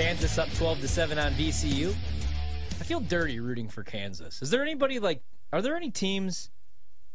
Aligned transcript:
Kansas 0.00 0.38
up 0.38 0.50
12 0.54 0.80
to 0.80 0.88
7 0.88 1.18
on 1.18 1.32
VCU. 1.32 1.90
I 1.90 2.84
feel 2.84 3.00
dirty 3.00 3.38
rooting 3.38 3.68
for 3.68 3.82
Kansas. 3.82 4.40
Is 4.40 4.48
there 4.48 4.62
anybody 4.62 4.98
like 4.98 5.22
are 5.52 5.60
there 5.60 5.76
any 5.76 5.90
teams 5.90 6.50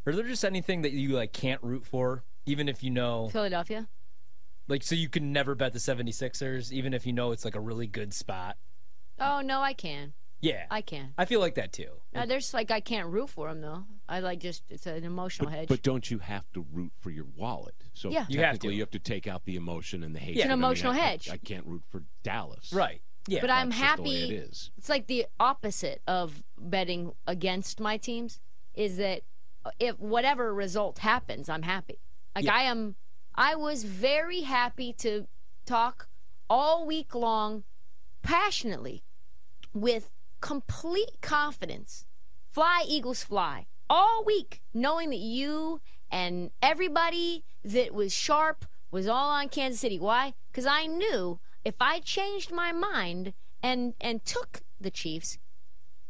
or 0.05 0.11
is 0.11 0.17
there 0.17 0.27
just 0.27 0.46
anything 0.46 0.83
that 0.83 0.91
you 0.91 1.09
like 1.09 1.33
can't 1.33 1.63
root 1.63 1.83
for 1.83 2.23
even 2.45 2.69
if 2.69 2.83
you 2.83 2.91
know 2.91 3.29
Philadelphia. 3.29 3.87
like 4.67 4.83
so 4.83 4.93
you 4.93 5.09
can 5.09 5.33
never 5.33 5.55
bet 5.55 5.73
the 5.73 5.79
76ers 5.79 6.71
even 6.71 6.93
if 6.93 7.07
you 7.07 7.11
know 7.11 7.31
it's 7.31 7.43
like 7.43 7.55
a 7.55 7.59
really 7.59 7.87
good 7.87 8.13
spot? 8.13 8.55
Oh 9.20 9.41
no, 9.41 9.61
I 9.61 9.73
can. 9.73 10.13
Yeah. 10.46 10.66
I 10.70 10.82
can. 10.82 11.14
I 11.18 11.25
feel 11.25 11.39
like 11.39 11.55
that 11.55 11.71
too. 11.73 11.89
Uh, 12.14 12.25
there's 12.25 12.54
like 12.54 12.71
I 12.71 12.80
can't 12.80 13.07
root 13.09 13.30
for 13.30 13.48
them 13.50 13.61
though. 13.61 13.84
I 14.07 14.20
like 14.20 14.39
just 14.39 14.64
it's 14.70 14.86
an 14.86 15.04
emotional 15.04 15.50
But, 15.50 15.57
hedge. 15.57 15.68
but 15.70 15.82
don't 15.82 16.10
you 16.11 16.20
have 16.20 16.43
to 16.54 16.66
root 16.71 16.91
for 17.00 17.10
your 17.10 17.25
wallet? 17.36 17.75
So 17.93 18.10
Yeah. 18.10 18.25
You 18.29 18.39
have 18.39 18.54
technically, 18.54 18.70
to. 18.70 18.75
you 18.75 18.82
have 18.82 18.92
to 18.92 19.00
take 19.00 19.28
out 19.28 19.46
the 19.46 19.55
emotion 19.55 20.04
and 20.04 20.14
the 20.16 20.20
hate. 20.20 20.36
It's 20.36 20.46
an 20.46 20.52
I 20.52 20.55
mean, 20.55 20.64
emotional 20.64 20.93
I- 20.93 20.96
I- 20.96 21.00
hedge. 21.00 21.29
I, 21.32 21.38
can't 21.38 21.66
root 21.66 21.84
for 21.89 22.04
Dallas. 22.23 22.71
Right. 22.71 23.02
Yeah. 23.28 23.42
but 23.42 23.50
I'm 23.50 23.70
That's 23.70 23.82
just 23.82 23.96
the 23.97 24.04
way 24.04 24.20
happy. 24.21 24.36
it 24.36 24.38
is. 24.50 24.71
It's 24.78 24.89
like 24.89 25.07
the 25.07 25.25
opposite 25.39 26.02
of 26.07 26.43
betting 26.57 27.14
against 27.25 27.80
my 27.80 27.97
teams. 27.97 28.39
Is 28.75 28.97
that 28.97 29.21
if 29.80 30.00
whatever 30.00 30.54
result 30.54 31.00
happens, 31.00 31.50
I'm 31.50 31.64
happy. 31.64 32.00
Like 32.36 32.45
Yeah. 32.45 32.53
I 32.55 32.61
am. 32.64 32.95
I 33.33 33.55
was 33.55 33.83
very 33.83 34.41
happy 34.41 34.94
to 35.00 35.27
talk 35.66 36.08
all 36.50 36.86
week 36.86 37.16
long, 37.16 37.64
passionately, 38.22 39.03
with 39.73 40.11
complete 40.42 41.22
confidence. 41.22 42.06
Fly 42.52 42.84
Eagles 42.88 43.23
fly 43.23 43.67
all 43.89 44.23
week, 44.25 44.61
knowing 44.73 45.09
that 45.09 45.20
you 45.20 45.81
and 46.11 46.52
everybody 46.61 47.44
that 47.64 47.94
was 47.94 48.14
sharp 48.14 48.66
was 48.92 49.08
all 49.08 49.30
on 49.30 49.50
Kansas 49.50 49.81
City. 49.81 50.00
Why? 50.00 50.34
Because 50.52 50.66
I 50.66 50.86
knew 50.86 51.39
if 51.64 51.75
I 51.80 52.00
changed 52.00 52.52
my 52.52 52.72
mind 52.72 53.34
and 53.61 53.94
and 54.00 54.23
took 54.23 54.61
the 54.80 54.92
Chiefs, 54.92 55.38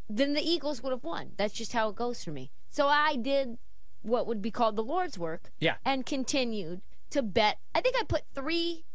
then 0.09 0.33
the 0.33 0.41
Eagles 0.41 0.83
would 0.83 0.91
have 0.91 1.03
won. 1.03 1.31
That's 1.37 1.53
just 1.53 1.73
how 1.73 1.89
it 1.89 1.95
goes 1.95 2.23
for 2.23 2.31
me. 2.31 2.51
So 2.69 2.87
I 2.87 3.15
did 3.15 3.57
what 4.01 4.27
would 4.27 4.41
be 4.41 4.51
called 4.51 4.75
the 4.75 4.83
Lord's 4.83 5.17
work. 5.17 5.51
Yeah. 5.59 5.75
And 5.83 6.05
continued 6.05 6.81
to 7.09 7.23
bet. 7.23 7.57
I 7.73 7.81
think 7.81 7.95
I 7.99 8.03
put 8.03 8.23
three 8.33 8.85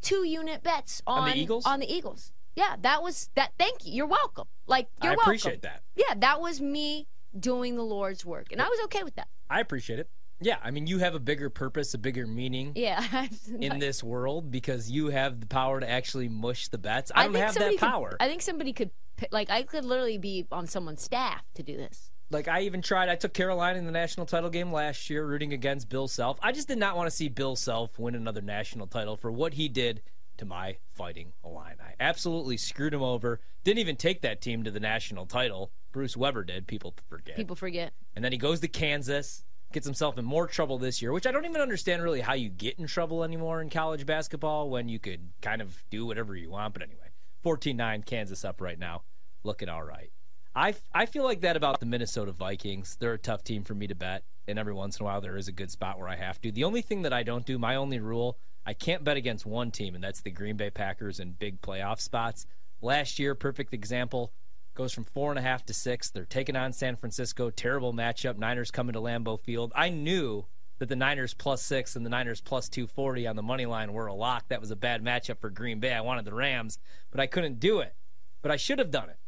two 0.00 0.26
unit 0.26 0.62
bets 0.62 1.02
on, 1.06 1.20
On 1.20 1.30
the 1.30 1.38
Eagles? 1.38 1.66
On 1.66 1.80
the 1.80 1.92
Eagles. 1.92 2.32
Yeah, 2.56 2.76
that 2.82 3.02
was 3.02 3.28
that. 3.34 3.52
Thank 3.58 3.84
you. 3.86 3.92
You're 3.92 4.06
welcome. 4.06 4.46
Like 4.66 4.88
you're 5.02 5.12
I 5.12 5.16
welcome. 5.16 5.30
appreciate 5.30 5.62
that. 5.62 5.82
Yeah, 5.96 6.14
that 6.18 6.40
was 6.40 6.60
me 6.60 7.06
doing 7.38 7.76
the 7.76 7.82
Lord's 7.82 8.24
work, 8.24 8.48
and 8.52 8.62
I 8.62 8.68
was 8.68 8.78
okay 8.84 9.02
with 9.02 9.16
that. 9.16 9.28
I 9.50 9.60
appreciate 9.60 9.98
it. 9.98 10.08
Yeah, 10.40 10.56
I 10.62 10.70
mean 10.72 10.86
you 10.86 10.98
have 10.98 11.14
a 11.14 11.20
bigger 11.20 11.48
purpose, 11.48 11.94
a 11.94 11.98
bigger 11.98 12.26
meaning 12.26 12.72
Yeah. 12.74 13.28
in 13.60 13.78
this 13.78 14.02
world 14.02 14.50
because 14.50 14.90
you 14.90 15.08
have 15.08 15.40
the 15.40 15.46
power 15.46 15.80
to 15.80 15.88
actually 15.88 16.28
mush 16.28 16.68
the 16.68 16.76
bets. 16.78 17.10
I, 17.14 17.24
don't 17.24 17.34
have 17.36 17.54
that 17.54 17.70
could- 17.70 17.78
power. 17.78 18.16
I 18.20 18.26
think 18.28 18.42
somebody 18.42 18.72
could, 18.72 18.90
like, 19.30 19.48
I 19.48 19.62
could 19.62 19.84
literally 19.84 20.18
be 20.18 20.46
on 20.50 20.66
someone's 20.66 21.02
staff 21.02 21.42
to 21.54 21.62
do 21.62 21.76
this. 21.76 22.10
Like 22.30 22.48
I 22.48 22.62
even 22.62 22.82
tried. 22.82 23.08
I 23.08 23.14
took 23.16 23.32
Carolina 23.32 23.78
in 23.78 23.84
the 23.84 23.92
national 23.92 24.26
title 24.26 24.50
game 24.50 24.72
last 24.72 25.08
year, 25.08 25.24
rooting 25.24 25.52
against 25.52 25.88
Bill 25.88 26.08
Self. 26.08 26.38
I 26.42 26.50
just 26.52 26.66
did 26.66 26.78
not 26.78 26.96
want 26.96 27.06
to 27.08 27.14
see 27.14 27.28
Bill 27.28 27.54
Self 27.54 27.98
win 27.98 28.14
another 28.14 28.40
national 28.42 28.86
title 28.88 29.16
for 29.16 29.30
what 29.30 29.54
he 29.54 29.68
did 29.68 30.02
to 30.44 30.48
my 30.48 30.76
fighting 30.92 31.32
Illini. 31.44 31.94
Absolutely 31.98 32.56
screwed 32.56 32.94
him 32.94 33.02
over. 33.02 33.40
Didn't 33.64 33.78
even 33.78 33.96
take 33.96 34.20
that 34.22 34.40
team 34.40 34.62
to 34.62 34.70
the 34.70 34.80
national 34.80 35.26
title. 35.26 35.72
Bruce 35.92 36.16
Weber 36.16 36.44
did. 36.44 36.66
People 36.66 36.94
forget. 37.08 37.36
People 37.36 37.56
forget. 37.56 37.92
And 38.14 38.24
then 38.24 38.32
he 38.32 38.38
goes 38.38 38.60
to 38.60 38.68
Kansas, 38.68 39.44
gets 39.72 39.86
himself 39.86 40.18
in 40.18 40.24
more 40.24 40.46
trouble 40.46 40.78
this 40.78 41.00
year, 41.00 41.12
which 41.12 41.26
I 41.26 41.32
don't 41.32 41.44
even 41.44 41.60
understand 41.60 42.02
really 42.02 42.20
how 42.20 42.34
you 42.34 42.48
get 42.48 42.78
in 42.78 42.86
trouble 42.86 43.24
anymore 43.24 43.60
in 43.62 43.70
college 43.70 44.06
basketball 44.06 44.70
when 44.70 44.88
you 44.88 44.98
could 44.98 45.30
kind 45.40 45.62
of 45.62 45.82
do 45.90 46.04
whatever 46.06 46.36
you 46.36 46.50
want. 46.50 46.74
But 46.74 46.82
anyway, 46.82 47.10
14 47.42 47.76
9, 47.76 48.02
Kansas 48.02 48.44
up 48.44 48.60
right 48.60 48.78
now, 48.78 49.02
looking 49.42 49.68
all 49.68 49.82
right. 49.82 50.10
I, 50.56 50.74
I 50.94 51.06
feel 51.06 51.24
like 51.24 51.40
that 51.40 51.56
about 51.56 51.80
the 51.80 51.86
Minnesota 51.86 52.30
Vikings. 52.30 52.96
They're 53.00 53.14
a 53.14 53.18
tough 53.18 53.42
team 53.42 53.64
for 53.64 53.74
me 53.74 53.88
to 53.88 53.94
bet, 53.96 54.22
and 54.46 54.56
every 54.56 54.72
once 54.72 55.00
in 55.00 55.04
a 55.04 55.06
while 55.06 55.20
there 55.20 55.36
is 55.36 55.48
a 55.48 55.52
good 55.52 55.70
spot 55.70 55.98
where 55.98 56.08
I 56.08 56.14
have 56.14 56.40
to. 56.42 56.52
The 56.52 56.62
only 56.62 56.80
thing 56.80 57.02
that 57.02 57.12
I 57.12 57.24
don't 57.24 57.44
do, 57.44 57.58
my 57.58 57.74
only 57.74 57.98
rule, 57.98 58.38
I 58.66 58.72
can't 58.72 59.04
bet 59.04 59.16
against 59.16 59.44
one 59.44 59.70
team, 59.70 59.94
and 59.94 60.02
that's 60.02 60.22
the 60.22 60.30
Green 60.30 60.56
Bay 60.56 60.70
Packers 60.70 61.20
in 61.20 61.32
big 61.32 61.60
playoff 61.60 62.00
spots. 62.00 62.46
Last 62.80 63.18
year, 63.18 63.34
perfect 63.34 63.74
example, 63.74 64.32
goes 64.74 64.92
from 64.92 65.04
four 65.04 65.30
and 65.30 65.38
a 65.38 65.42
half 65.42 65.64
to 65.66 65.74
six. 65.74 66.10
They're 66.10 66.24
taking 66.24 66.56
on 66.56 66.72
San 66.72 66.96
Francisco. 66.96 67.50
Terrible 67.50 67.92
matchup. 67.92 68.38
Niners 68.38 68.70
coming 68.70 68.94
to 68.94 69.00
Lambeau 69.00 69.40
Field. 69.40 69.72
I 69.74 69.90
knew 69.90 70.46
that 70.78 70.88
the 70.88 70.96
Niners 70.96 71.34
plus 71.34 71.62
six 71.62 71.94
and 71.94 72.04
the 72.04 72.10
Niners 72.10 72.40
plus 72.40 72.68
240 72.68 73.26
on 73.26 73.36
the 73.36 73.42
money 73.42 73.66
line 73.66 73.92
were 73.92 74.06
a 74.06 74.14
lock. 74.14 74.48
That 74.48 74.60
was 74.60 74.70
a 74.70 74.76
bad 74.76 75.04
matchup 75.04 75.38
for 75.40 75.50
Green 75.50 75.78
Bay. 75.78 75.92
I 75.92 76.00
wanted 76.00 76.24
the 76.24 76.34
Rams, 76.34 76.78
but 77.10 77.20
I 77.20 77.26
couldn't 77.26 77.60
do 77.60 77.80
it. 77.80 77.94
But 78.42 78.50
I 78.50 78.56
should 78.56 78.78
have 78.78 78.90
done 78.90 79.08
it. 79.08 79.18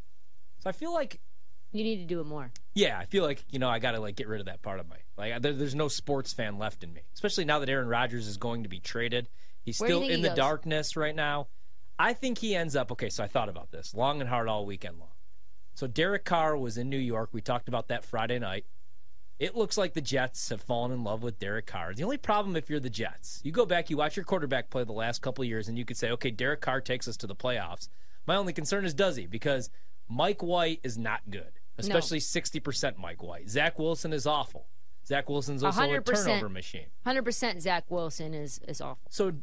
So 0.58 0.68
I 0.70 0.72
feel 0.72 0.92
like 0.92 1.20
You 1.72 1.84
need 1.84 1.96
to 1.98 2.04
do 2.04 2.20
it 2.20 2.24
more. 2.26 2.50
yeah, 2.74 2.98
I 2.98 3.04
feel 3.04 3.22
like 3.24 3.44
you 3.50 3.58
know 3.58 3.68
I 3.68 3.78
got 3.78 3.92
to 3.92 4.00
like 4.00 4.16
get 4.16 4.28
rid 4.28 4.40
of 4.40 4.46
that 4.46 4.62
part 4.62 4.80
of 4.80 4.88
my 4.88 4.96
like. 5.16 5.42
There, 5.42 5.52
there's 5.52 5.74
no 5.74 5.88
sports 5.88 6.32
fan 6.32 6.58
left 6.58 6.82
in 6.84 6.92
me, 6.92 7.02
especially 7.14 7.44
now 7.44 7.58
that 7.58 7.68
Aaron 7.68 7.88
Rodgers 7.88 8.26
is 8.26 8.36
going 8.36 8.62
to 8.62 8.68
be 8.68 8.80
traded. 8.80 9.28
He's 9.62 9.78
Where 9.80 9.88
still 9.88 10.02
in 10.02 10.16
he 10.16 10.22
the 10.22 10.28
goes? 10.28 10.36
darkness 10.36 10.96
right 10.96 11.14
now. 11.14 11.48
I 11.98 12.12
think 12.12 12.38
he 12.38 12.54
ends 12.54 12.76
up 12.76 12.92
okay. 12.92 13.08
So 13.10 13.24
I 13.24 13.26
thought 13.26 13.48
about 13.48 13.70
this 13.72 13.94
long 13.94 14.20
and 14.20 14.28
hard 14.30 14.48
all 14.48 14.64
weekend 14.64 14.98
long. 14.98 15.10
So 15.74 15.86
Derek 15.86 16.24
Carr 16.24 16.56
was 16.56 16.78
in 16.78 16.88
New 16.88 16.96
York. 16.98 17.30
We 17.32 17.42
talked 17.42 17.68
about 17.68 17.88
that 17.88 18.04
Friday 18.04 18.38
night. 18.38 18.64
It 19.38 19.54
looks 19.54 19.76
like 19.76 19.92
the 19.92 20.00
Jets 20.00 20.48
have 20.48 20.62
fallen 20.62 20.92
in 20.92 21.04
love 21.04 21.22
with 21.22 21.38
Derek 21.38 21.66
Carr. 21.66 21.92
The 21.92 22.04
only 22.04 22.16
problem 22.16 22.56
if 22.56 22.70
you're 22.70 22.80
the 22.80 22.88
Jets, 22.88 23.42
you 23.44 23.52
go 23.52 23.66
back, 23.66 23.90
you 23.90 23.98
watch 23.98 24.16
your 24.16 24.24
quarterback 24.24 24.70
play 24.70 24.82
the 24.84 24.92
last 24.92 25.20
couple 25.20 25.42
of 25.42 25.48
years, 25.48 25.68
and 25.68 25.76
you 25.76 25.84
could 25.84 25.98
say, 25.98 26.10
okay, 26.12 26.30
Derek 26.30 26.62
Carr 26.62 26.80
takes 26.80 27.06
us 27.06 27.18
to 27.18 27.26
the 27.26 27.36
playoffs. 27.36 27.90
My 28.26 28.36
only 28.36 28.54
concern 28.54 28.86
is 28.86 28.94
does 28.94 29.16
he? 29.16 29.26
Because 29.26 29.68
Mike 30.08 30.42
White 30.42 30.80
is 30.82 30.96
not 30.96 31.20
good, 31.30 31.60
especially 31.78 32.18
60% 32.18 32.96
Mike 32.98 33.22
White. 33.22 33.48
Zach 33.48 33.78
Wilson 33.78 34.12
is 34.12 34.26
awful. 34.26 34.66
Zach 35.06 35.28
Wilson's 35.28 35.62
also 35.62 35.82
a 35.82 35.86
100%. 36.00 36.04
turnover 36.04 36.48
machine. 36.48 36.86
Hundred 37.04 37.22
percent. 37.24 37.62
Zach 37.62 37.84
Wilson 37.88 38.34
is 38.34 38.60
is 38.66 38.80
awful. 38.80 38.98
So, 39.08 39.34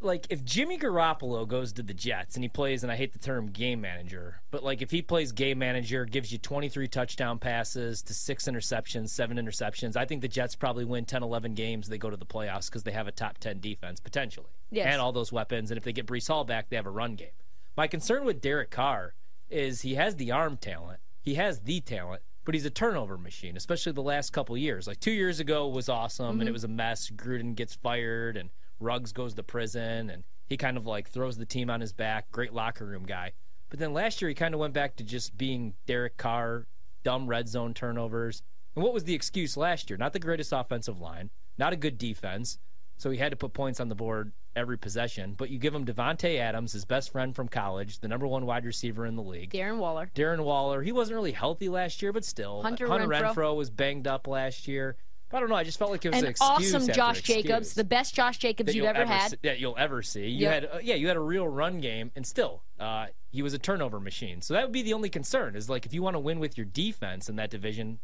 like, 0.00 0.28
if 0.30 0.44
Jimmy 0.44 0.78
Garoppolo 0.78 1.46
goes 1.46 1.72
to 1.72 1.82
the 1.82 1.92
Jets 1.92 2.36
and 2.36 2.44
he 2.44 2.48
plays, 2.48 2.84
and 2.84 2.92
I 2.92 2.94
hate 2.94 3.12
the 3.12 3.18
term 3.18 3.48
game 3.48 3.80
manager, 3.80 4.42
but 4.52 4.62
like 4.62 4.80
if 4.80 4.92
he 4.92 5.02
plays 5.02 5.32
game 5.32 5.58
manager, 5.58 6.04
gives 6.04 6.30
you 6.30 6.38
23 6.38 6.86
touchdown 6.86 7.40
passes 7.40 8.00
to 8.02 8.14
six 8.14 8.44
interceptions, 8.44 9.08
seven 9.08 9.38
interceptions, 9.38 9.96
I 9.96 10.04
think 10.04 10.22
the 10.22 10.28
Jets 10.28 10.54
probably 10.54 10.84
win 10.84 11.04
10, 11.04 11.24
11 11.24 11.54
games. 11.54 11.88
They 11.88 11.98
go 11.98 12.10
to 12.10 12.16
the 12.16 12.26
playoffs 12.26 12.66
because 12.66 12.84
they 12.84 12.92
have 12.92 13.08
a 13.08 13.12
top 13.12 13.38
10 13.38 13.58
defense 13.58 13.98
potentially. 13.98 14.50
Yes. 14.70 14.86
And 14.88 15.00
all 15.00 15.10
those 15.10 15.32
weapons. 15.32 15.72
And 15.72 15.78
if 15.78 15.82
they 15.82 15.92
get 15.92 16.06
Breece 16.06 16.28
Hall 16.28 16.44
back, 16.44 16.68
they 16.68 16.76
have 16.76 16.86
a 16.86 16.90
run 16.90 17.16
game. 17.16 17.30
My 17.76 17.88
concern 17.88 18.24
with 18.24 18.40
Derek 18.40 18.70
Carr 18.70 19.14
is 19.50 19.82
he 19.82 19.94
has 19.94 20.16
the 20.16 20.30
arm 20.30 20.56
talent, 20.56 21.00
he 21.20 21.34
has 21.34 21.60
the 21.60 21.80
talent. 21.80 22.22
But 22.44 22.54
he's 22.54 22.64
a 22.64 22.70
turnover 22.70 23.18
machine, 23.18 23.58
especially 23.58 23.92
the 23.92 24.00
last 24.00 24.32
couple 24.32 24.56
years. 24.56 24.86
Like 24.86 25.00
two 25.00 25.10
years 25.10 25.38
ago 25.38 25.68
was 25.68 25.90
awesome, 25.90 26.40
and 26.40 26.42
it 26.42 26.44
mm-hmm. 26.46 26.52
was 26.54 26.64
a 26.64 26.68
mess. 26.68 27.10
Gruden 27.10 27.54
gets 27.54 27.74
fired, 27.74 28.38
and 28.38 28.48
Ruggs 28.80 29.12
goes 29.12 29.34
to 29.34 29.42
prison, 29.42 30.08
and 30.08 30.24
he 30.46 30.56
kind 30.56 30.78
of 30.78 30.86
like 30.86 31.10
throws 31.10 31.36
the 31.36 31.44
team 31.44 31.68
on 31.68 31.82
his 31.82 31.92
back. 31.92 32.30
Great 32.30 32.54
locker 32.54 32.86
room 32.86 33.04
guy. 33.04 33.32
But 33.68 33.78
then 33.78 33.92
last 33.92 34.22
year 34.22 34.30
he 34.30 34.34
kind 34.34 34.54
of 34.54 34.60
went 34.60 34.72
back 34.72 34.96
to 34.96 35.04
just 35.04 35.36
being 35.36 35.74
Derek 35.86 36.16
Carr, 36.16 36.66
dumb 37.04 37.26
red 37.26 37.48
zone 37.48 37.74
turnovers. 37.74 38.42
And 38.74 38.82
what 38.82 38.94
was 38.94 39.04
the 39.04 39.14
excuse 39.14 39.56
last 39.56 39.90
year? 39.90 39.96
Not 39.96 40.12
the 40.12 40.18
greatest 40.18 40.52
offensive 40.52 41.00
line, 41.00 41.30
not 41.58 41.72
a 41.72 41.76
good 41.76 41.98
defense. 41.98 42.58
So 42.98 43.10
he 43.10 43.18
had 43.18 43.30
to 43.30 43.36
put 43.36 43.52
points 43.52 43.80
on 43.80 43.88
the 43.88 43.94
board 43.94 44.32
every 44.56 44.76
possession. 44.76 45.34
But 45.36 45.50
you 45.50 45.58
give 45.58 45.74
him 45.74 45.86
Davante 45.86 46.38
Adams, 46.38 46.72
his 46.72 46.84
best 46.84 47.10
friend 47.12 47.34
from 47.34 47.48
college, 47.48 48.00
the 48.00 48.08
number 48.08 48.26
one 48.26 48.44
wide 48.44 48.64
receiver 48.64 49.06
in 49.06 49.14
the 49.16 49.22
league. 49.22 49.50
Darren 49.52 49.78
Waller. 49.78 50.10
Darren 50.14 50.40
Waller, 50.44 50.82
he 50.82 50.90
wasn't 50.92 51.14
really 51.14 51.32
healthy 51.32 51.68
last 51.68 52.02
year, 52.02 52.12
but 52.12 52.24
still. 52.24 52.60
Hunter 52.62 52.86
Renfrow. 52.88 53.32
Renfrow. 53.34 53.56
was 53.56 53.70
banged 53.70 54.06
up 54.08 54.26
last 54.26 54.66
year. 54.68 54.96
But 55.30 55.36
I 55.36 55.40
don't 55.40 55.50
know. 55.50 55.56
I 55.56 55.62
just 55.64 55.78
felt 55.78 55.90
like 55.90 56.04
it 56.06 56.08
was 56.12 56.22
An 56.22 56.28
an 56.28 56.34
awesome 56.40 56.88
Josh 56.88 57.20
Jacobs, 57.20 57.74
the 57.74 57.84
best 57.84 58.14
Josh 58.14 58.38
Jacobs 58.38 58.74
you've 58.74 58.84
you'll 58.84 58.96
ever 58.96 59.04
had. 59.04 59.30
see- 59.32 59.36
that 59.42 59.60
you'll 59.60 59.76
ever 59.78 60.02
see. 60.02 60.26
You 60.26 60.40
Yep. 60.48 60.52
had 60.52 60.64
uh, 60.64 60.78
yeah, 60.82 60.94
you 60.94 61.06
had 61.06 61.18
a 61.18 61.20
real 61.20 61.46
run 61.46 61.80
game, 61.80 62.10
and 62.16 62.26
still, 62.26 62.62
uh, 62.80 63.06
he 63.30 63.42
was 63.42 63.52
a 63.52 63.58
turnover 63.58 64.00
machine. 64.00 64.40
So 64.40 64.54
that 64.54 64.64
would 64.64 64.72
be 64.72 64.80
the 64.82 64.94
only 64.94 65.10
concern 65.10 65.54
is 65.54 65.68
like 65.68 65.84
if 65.84 65.92
you 65.92 66.02
want 66.02 66.14
to 66.16 66.20
win 66.20 66.40
with 66.40 66.56
your 66.56 66.64
defense 66.64 67.28
in 67.28 67.36
that 67.36 67.50
division, 67.50 67.98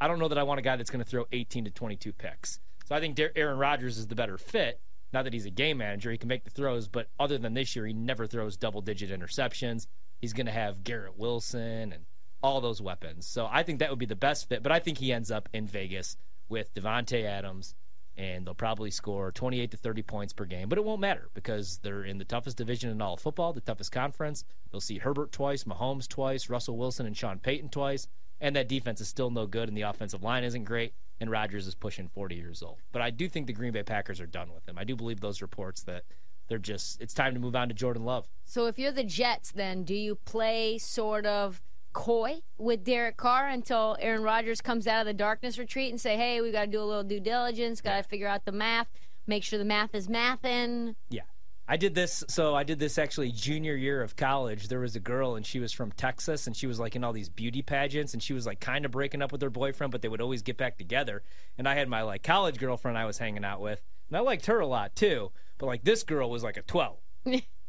I 0.00 0.08
don't 0.08 0.18
know 0.18 0.26
that 0.28 0.36
I 0.36 0.42
want 0.42 0.58
a 0.58 0.62
guy 0.62 0.74
that's 0.76 0.90
going 0.90 1.02
to 1.02 1.08
throw 1.08 1.26
18 1.32 1.64
to 1.64 1.70
22 1.70 2.12
picks. 2.12 2.58
So 2.88 2.94
I 2.94 3.00
think 3.00 3.20
Aaron 3.36 3.58
Rodgers 3.58 3.98
is 3.98 4.06
the 4.06 4.14
better 4.14 4.38
fit. 4.38 4.80
Not 5.12 5.24
that 5.24 5.34
he's 5.34 5.44
a 5.44 5.50
game 5.50 5.76
manager, 5.76 6.10
he 6.10 6.16
can 6.16 6.28
make 6.28 6.44
the 6.44 6.50
throws, 6.50 6.88
but 6.88 7.10
other 7.20 7.36
than 7.36 7.52
this 7.52 7.76
year, 7.76 7.84
he 7.84 7.92
never 7.92 8.26
throws 8.26 8.56
double 8.56 8.80
digit 8.80 9.10
interceptions. 9.10 9.86
He's 10.22 10.32
going 10.32 10.46
to 10.46 10.52
have 10.52 10.84
Garrett 10.84 11.18
Wilson 11.18 11.92
and 11.92 12.06
all 12.42 12.62
those 12.62 12.80
weapons. 12.80 13.26
So 13.26 13.46
I 13.50 13.62
think 13.62 13.80
that 13.80 13.90
would 13.90 13.98
be 13.98 14.06
the 14.06 14.16
best 14.16 14.48
fit, 14.48 14.62
but 14.62 14.72
I 14.72 14.78
think 14.78 14.96
he 14.96 15.12
ends 15.12 15.30
up 15.30 15.50
in 15.52 15.66
Vegas 15.66 16.16
with 16.48 16.72
Davante 16.72 17.24
Adams 17.24 17.74
and 18.16 18.46
they'll 18.46 18.54
probably 18.54 18.90
score 18.90 19.32
28 19.32 19.70
to 19.70 19.76
30 19.76 20.02
points 20.04 20.32
per 20.32 20.46
game. 20.46 20.70
But 20.70 20.78
it 20.78 20.84
won't 20.84 21.02
matter 21.02 21.28
because 21.34 21.80
they're 21.82 22.04
in 22.04 22.16
the 22.16 22.24
toughest 22.24 22.56
division 22.56 22.90
in 22.90 23.02
all 23.02 23.14
of 23.14 23.20
football, 23.20 23.52
the 23.52 23.60
toughest 23.60 23.92
conference. 23.92 24.44
They'll 24.72 24.80
see 24.80 24.96
Herbert 24.96 25.30
twice, 25.30 25.64
Mahomes 25.64 26.08
twice, 26.08 26.48
Russell 26.48 26.78
Wilson 26.78 27.04
and 27.04 27.14
Sean 27.14 27.38
Payton 27.38 27.68
twice, 27.68 28.08
and 28.40 28.54
that 28.56 28.68
defense 28.68 29.00
is 29.00 29.08
still 29.08 29.30
no 29.30 29.46
good, 29.46 29.68
and 29.68 29.76
the 29.76 29.82
offensive 29.82 30.22
line 30.22 30.44
isn't 30.44 30.64
great, 30.64 30.94
and 31.20 31.30
Rodgers 31.30 31.66
is 31.66 31.74
pushing 31.74 32.08
40 32.08 32.34
years 32.34 32.62
old. 32.62 32.78
But 32.92 33.02
I 33.02 33.10
do 33.10 33.28
think 33.28 33.46
the 33.46 33.52
Green 33.52 33.72
Bay 33.72 33.82
Packers 33.82 34.20
are 34.20 34.26
done 34.26 34.52
with 34.52 34.68
him. 34.68 34.78
I 34.78 34.84
do 34.84 34.96
believe 34.96 35.20
those 35.20 35.42
reports 35.42 35.82
that 35.84 36.04
they're 36.48 36.58
just 36.58 37.00
it's 37.00 37.14
time 37.14 37.34
to 37.34 37.40
move 37.40 37.54
on 37.54 37.68
to 37.68 37.74
Jordan 37.74 38.04
Love. 38.04 38.28
So 38.44 38.66
if 38.66 38.78
you're 38.78 38.92
the 38.92 39.04
Jets, 39.04 39.50
then 39.50 39.84
do 39.84 39.94
you 39.94 40.14
play 40.14 40.78
sort 40.78 41.26
of 41.26 41.62
coy 41.92 42.42
with 42.56 42.84
Derek 42.84 43.16
Carr 43.16 43.48
until 43.48 43.96
Aaron 44.00 44.22
Rodgers 44.22 44.60
comes 44.60 44.86
out 44.86 45.00
of 45.00 45.06
the 45.06 45.14
darkness 45.14 45.58
retreat 45.58 45.90
and 45.90 46.00
say, 46.00 46.16
"Hey, 46.16 46.40
we 46.40 46.50
got 46.50 46.66
to 46.66 46.70
do 46.70 46.80
a 46.80 46.84
little 46.84 47.04
due 47.04 47.20
diligence, 47.20 47.80
got 47.80 47.96
to 47.96 48.02
figure 48.02 48.28
out 48.28 48.44
the 48.44 48.52
math, 48.52 48.88
make 49.26 49.42
sure 49.42 49.58
the 49.58 49.64
math 49.64 49.94
is 49.94 50.08
mathin." 50.08 50.94
Yeah. 51.10 51.22
I 51.70 51.76
did 51.76 51.94
this 51.94 52.24
so 52.28 52.54
I 52.54 52.64
did 52.64 52.78
this 52.78 52.96
actually 52.96 53.30
junior 53.30 53.76
year 53.76 54.02
of 54.02 54.16
college. 54.16 54.68
There 54.68 54.80
was 54.80 54.96
a 54.96 55.00
girl 55.00 55.36
and 55.36 55.44
she 55.44 55.60
was 55.60 55.70
from 55.70 55.92
Texas 55.92 56.46
and 56.46 56.56
she 56.56 56.66
was 56.66 56.80
like 56.80 56.96
in 56.96 57.04
all 57.04 57.12
these 57.12 57.28
beauty 57.28 57.60
pageants 57.60 58.14
and 58.14 58.22
she 58.22 58.32
was 58.32 58.46
like 58.46 58.58
kind 58.58 58.86
of 58.86 58.90
breaking 58.90 59.20
up 59.20 59.32
with 59.32 59.42
her 59.42 59.50
boyfriend 59.50 59.92
but 59.92 60.00
they 60.00 60.08
would 60.08 60.22
always 60.22 60.40
get 60.40 60.56
back 60.56 60.78
together. 60.78 61.22
And 61.58 61.68
I 61.68 61.74
had 61.74 61.88
my 61.88 62.00
like 62.02 62.22
college 62.22 62.58
girlfriend 62.58 62.96
I 62.96 63.04
was 63.04 63.18
hanging 63.18 63.44
out 63.44 63.60
with 63.60 63.82
and 64.08 64.16
I 64.16 64.20
liked 64.20 64.46
her 64.46 64.60
a 64.60 64.66
lot 64.66 64.96
too, 64.96 65.30
but 65.58 65.66
like 65.66 65.84
this 65.84 66.04
girl 66.04 66.30
was 66.30 66.42
like 66.42 66.56
a 66.56 66.62
12. 66.62 66.96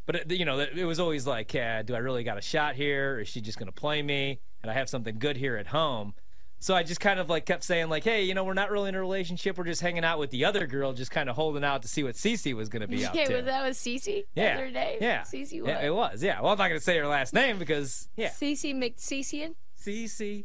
but 0.06 0.16
it, 0.16 0.32
you 0.32 0.46
know, 0.46 0.60
it 0.60 0.86
was 0.86 1.02
always 1.02 1.28
like, 1.28 1.54
yeah, 1.54 1.84
do 1.84 1.94
I 1.94 2.00
really 2.00 2.24
got 2.24 2.38
a 2.38 2.42
shot 2.42 2.76
here? 2.76 3.20
Is 3.20 3.28
she 3.28 3.42
just 3.42 3.60
going 3.60 3.68
to 3.68 3.74
play 3.74 4.02
me? 4.02 4.40
And 4.62 4.72
I 4.72 4.76
have 4.76 4.90
something 4.90 5.20
good 5.20 5.36
here 5.36 5.58
at 5.58 5.68
home. 5.68 6.14
So 6.62 6.76
I 6.76 6.84
just 6.84 7.00
kind 7.00 7.20
of 7.20 7.30
like 7.30 7.46
kept 7.46 7.64
saying 7.64 7.90
like, 7.90 8.04
hey, 8.04 8.24
you 8.24 8.34
know, 8.34 8.44
we're 8.44 8.54
not 8.54 8.70
really 8.70 8.90
in 8.90 8.96
a 8.96 9.00
relationship. 9.00 9.58
We're 9.58 9.64
just 9.64 9.82
hanging 9.82 10.04
out 10.04 10.20
with 10.20 10.30
the 10.30 10.46
other 10.46 10.68
girl, 10.68 10.92
just 10.92 11.10
kind 11.10 11.30
of 11.30 11.36
holding 11.36 11.64
out 11.64 11.84
to 11.84 11.88
see 11.88 12.04
what 12.04 12.16
Cece 12.16 12.54
was 12.54 12.68
going 12.68 12.82
to 12.82 12.88
be 12.88 13.06
up 13.06 13.16
yeah, 13.16 13.26
to. 13.26 13.36
was 13.38 13.46
that 13.46 13.66
was 13.66 13.78
Cece? 13.78 14.26
Yeah. 14.36 14.56
The 14.56 14.62
other 14.62 14.72
day? 14.72 14.98
Yeah. 15.00 15.22
Cece 15.22 15.62
what? 15.62 15.70
Yeah, 15.70 15.86
it 15.86 15.94
was. 15.94 16.22
Yeah. 16.22 16.42
Well, 16.42 16.52
I'm 16.52 16.58
not 16.58 16.68
going 16.68 16.80
to 16.80 16.84
say 16.84 16.98
her 16.98 17.08
last 17.08 17.34
name 17.34 17.60
because 17.60 18.10
yeah, 18.18 18.30
Cece 18.30 18.76
McCecian? 18.76 19.56
Cece. 19.82 20.44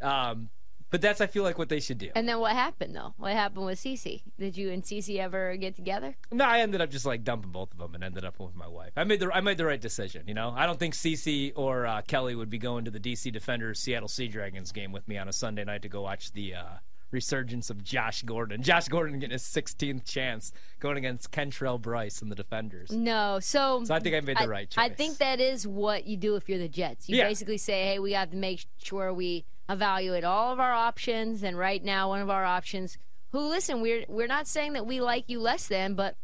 Um, 0.00 0.50
but 0.90 1.00
that's 1.00 1.20
I 1.20 1.26
feel 1.26 1.42
like 1.42 1.58
what 1.58 1.68
they 1.68 1.80
should 1.80 1.98
do. 1.98 2.10
And 2.14 2.28
then 2.28 2.38
what 2.40 2.52
happened 2.52 2.94
though? 2.94 3.14
What 3.16 3.32
happened 3.32 3.66
with 3.66 3.78
Cece? 3.80 4.22
Did 4.38 4.56
you 4.56 4.70
and 4.70 4.82
Cece 4.82 5.18
ever 5.18 5.56
get 5.56 5.76
together? 5.76 6.16
No, 6.32 6.44
I 6.44 6.60
ended 6.60 6.80
up 6.80 6.90
just 6.90 7.06
like 7.06 7.24
dumping 7.24 7.52
both 7.52 7.72
of 7.72 7.78
them 7.78 7.94
and 7.94 8.02
ended 8.04 8.24
up 8.24 8.38
with 8.40 8.54
my 8.54 8.68
wife. 8.68 8.92
I 8.96 9.04
made 9.04 9.20
the 9.20 9.30
I 9.32 9.40
made 9.40 9.58
the 9.58 9.66
right 9.66 9.80
decision. 9.80 10.24
You 10.26 10.34
know, 10.34 10.52
I 10.56 10.66
don't 10.66 10.78
think 10.78 10.94
Cece 10.94 11.52
or 11.56 11.86
uh, 11.86 12.02
Kelly 12.02 12.34
would 12.34 12.50
be 12.50 12.58
going 12.58 12.84
to 12.84 12.90
the 12.90 13.00
DC 13.00 13.32
Defenders 13.32 13.80
Seattle 13.80 14.08
Sea 14.08 14.28
Dragons 14.28 14.72
game 14.72 14.92
with 14.92 15.06
me 15.08 15.18
on 15.18 15.28
a 15.28 15.32
Sunday 15.32 15.64
night 15.64 15.82
to 15.82 15.88
go 15.88 16.02
watch 16.02 16.32
the 16.32 16.54
uh, 16.54 16.62
resurgence 17.10 17.70
of 17.70 17.82
Josh 17.82 18.22
Gordon. 18.22 18.62
Josh 18.62 18.88
Gordon 18.88 19.18
getting 19.18 19.32
his 19.32 19.42
16th 19.42 20.04
chance 20.04 20.52
going 20.78 20.96
against 20.98 21.30
Kentrell 21.30 21.80
Brice 21.80 22.20
and 22.20 22.30
the 22.30 22.36
Defenders. 22.36 22.90
No. 22.92 23.40
So 23.40 23.82
So 23.84 23.94
I 23.94 24.00
think 24.00 24.14
I 24.14 24.20
made 24.20 24.38
the 24.38 24.48
right 24.48 24.68
choice. 24.68 24.84
I 24.84 24.88
think 24.90 25.18
that 25.18 25.40
is 25.40 25.66
what 25.66 26.06
you 26.06 26.16
do 26.16 26.36
if 26.36 26.48
you're 26.48 26.58
the 26.58 26.68
Jets. 26.68 27.08
You 27.08 27.16
Yeah. 27.16 27.28
basically 27.28 27.58
say, 27.58 27.84
"Hey, 27.84 27.98
we 27.98 28.12
have 28.12 28.30
to 28.30 28.36
make 28.36 28.66
sure 28.78 29.12
we 29.12 29.44
evaluate 29.68 30.24
all 30.24 30.52
of 30.52 30.60
our 30.60 30.72
options." 30.72 31.42
And 31.42 31.58
right 31.58 31.82
now, 31.82 32.08
one 32.08 32.20
of 32.20 32.30
our 32.30 32.44
options, 32.44 32.98
who 33.32 33.40
listen, 33.48 33.80
we're 33.80 34.04
we're 34.08 34.26
not 34.26 34.46
saying 34.46 34.72
that 34.74 34.86
we 34.86 35.00
like 35.00 35.24
you 35.28 35.40
less 35.40 35.66
than, 35.68 35.94
but 35.94 36.16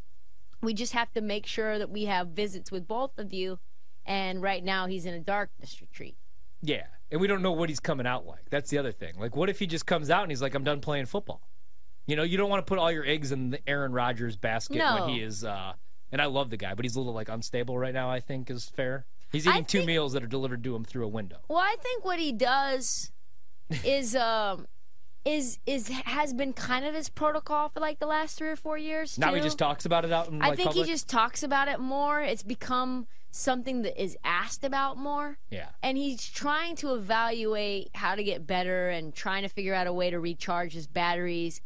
we 0.62 0.72
just 0.74 0.92
have 0.92 1.12
to 1.12 1.20
make 1.20 1.46
sure 1.46 1.78
that 1.78 1.90
we 1.90 2.04
have 2.06 2.28
visits 2.28 2.70
with 2.72 2.86
both 2.88 3.18
of 3.18 3.32
you. 3.32 3.58
And 4.06 4.42
right 4.42 4.62
now, 4.62 4.86
he's 4.86 5.06
in 5.06 5.14
a 5.14 5.20
darkness 5.20 5.80
retreat. 5.80 6.16
Yeah, 6.62 6.86
and 7.10 7.20
we 7.20 7.26
don't 7.26 7.42
know 7.42 7.52
what 7.52 7.68
he's 7.68 7.80
coming 7.80 8.06
out 8.06 8.26
like. 8.26 8.48
That's 8.50 8.70
the 8.70 8.78
other 8.78 8.92
thing. 8.92 9.14
Like, 9.18 9.34
what 9.36 9.48
if 9.50 9.58
he 9.58 9.66
just 9.66 9.86
comes 9.86 10.10
out 10.10 10.22
and 10.22 10.30
he's 10.30 10.42
like, 10.42 10.54
"I'm 10.54 10.64
done 10.64 10.80
playing 10.80 11.06
football"? 11.06 11.42
You 12.06 12.16
know, 12.16 12.22
you 12.22 12.36
don't 12.36 12.50
want 12.50 12.64
to 12.64 12.68
put 12.68 12.78
all 12.78 12.92
your 12.92 13.06
eggs 13.06 13.32
in 13.32 13.50
the 13.50 13.66
Aaron 13.68 13.92
Rodgers 13.92 14.36
basket 14.36 14.76
No. 14.76 14.94
when 15.00 15.08
he 15.10 15.22
is. 15.22 15.42
uh 15.44 15.72
And 16.12 16.20
I 16.22 16.26
love 16.26 16.50
the 16.50 16.56
guy, 16.58 16.74
but 16.74 16.84
he's 16.84 16.94
a 16.96 17.00
little 17.00 17.14
like 17.14 17.28
unstable 17.28 17.78
right 17.78 17.94
now. 17.94 18.10
I 18.10 18.20
think 18.20 18.50
is 18.50 18.68
fair. 18.68 19.06
He's 19.32 19.46
eating 19.48 19.64
two 19.64 19.84
meals 19.84 20.12
that 20.12 20.22
are 20.22 20.28
delivered 20.28 20.62
to 20.64 20.76
him 20.76 20.84
through 20.84 21.04
a 21.06 21.08
window. 21.08 21.38
Well, 21.48 21.58
I 21.58 21.76
think 21.82 22.04
what 22.04 22.18
he 22.20 22.30
does 22.30 23.10
is 23.84 24.14
um 24.14 24.66
is 25.24 25.58
is 25.66 25.88
has 25.88 26.34
been 26.34 26.52
kind 26.52 26.84
of 26.84 26.94
his 26.94 27.08
protocol 27.08 27.68
for 27.70 27.80
like 27.80 27.98
the 27.98 28.06
last 28.06 28.36
three 28.36 28.48
or 28.50 28.56
four 28.56 28.76
years. 28.76 29.18
Now 29.18 29.32
he 29.34 29.40
just 29.40 29.58
talks 29.58 29.84
about 29.86 30.04
it 30.04 30.12
out 30.12 30.28
in 30.28 30.42
I 30.42 30.54
think 30.54 30.68
public. 30.70 30.86
he 30.86 30.92
just 30.92 31.08
talks 31.08 31.42
about 31.42 31.68
it 31.68 31.80
more. 31.80 32.20
It's 32.20 32.42
become 32.42 33.06
something 33.30 33.82
that 33.82 34.00
is 34.00 34.16
asked 34.22 34.62
about 34.62 34.96
more. 34.96 35.38
yeah. 35.50 35.70
And 35.82 35.98
he's 35.98 36.24
trying 36.28 36.76
to 36.76 36.94
evaluate 36.94 37.90
how 37.94 38.14
to 38.14 38.22
get 38.22 38.46
better 38.46 38.90
and 38.90 39.12
trying 39.12 39.42
to 39.42 39.48
figure 39.48 39.74
out 39.74 39.88
a 39.88 39.92
way 39.92 40.08
to 40.10 40.20
recharge 40.20 40.72
his 40.72 40.86
batteries. 40.86 41.60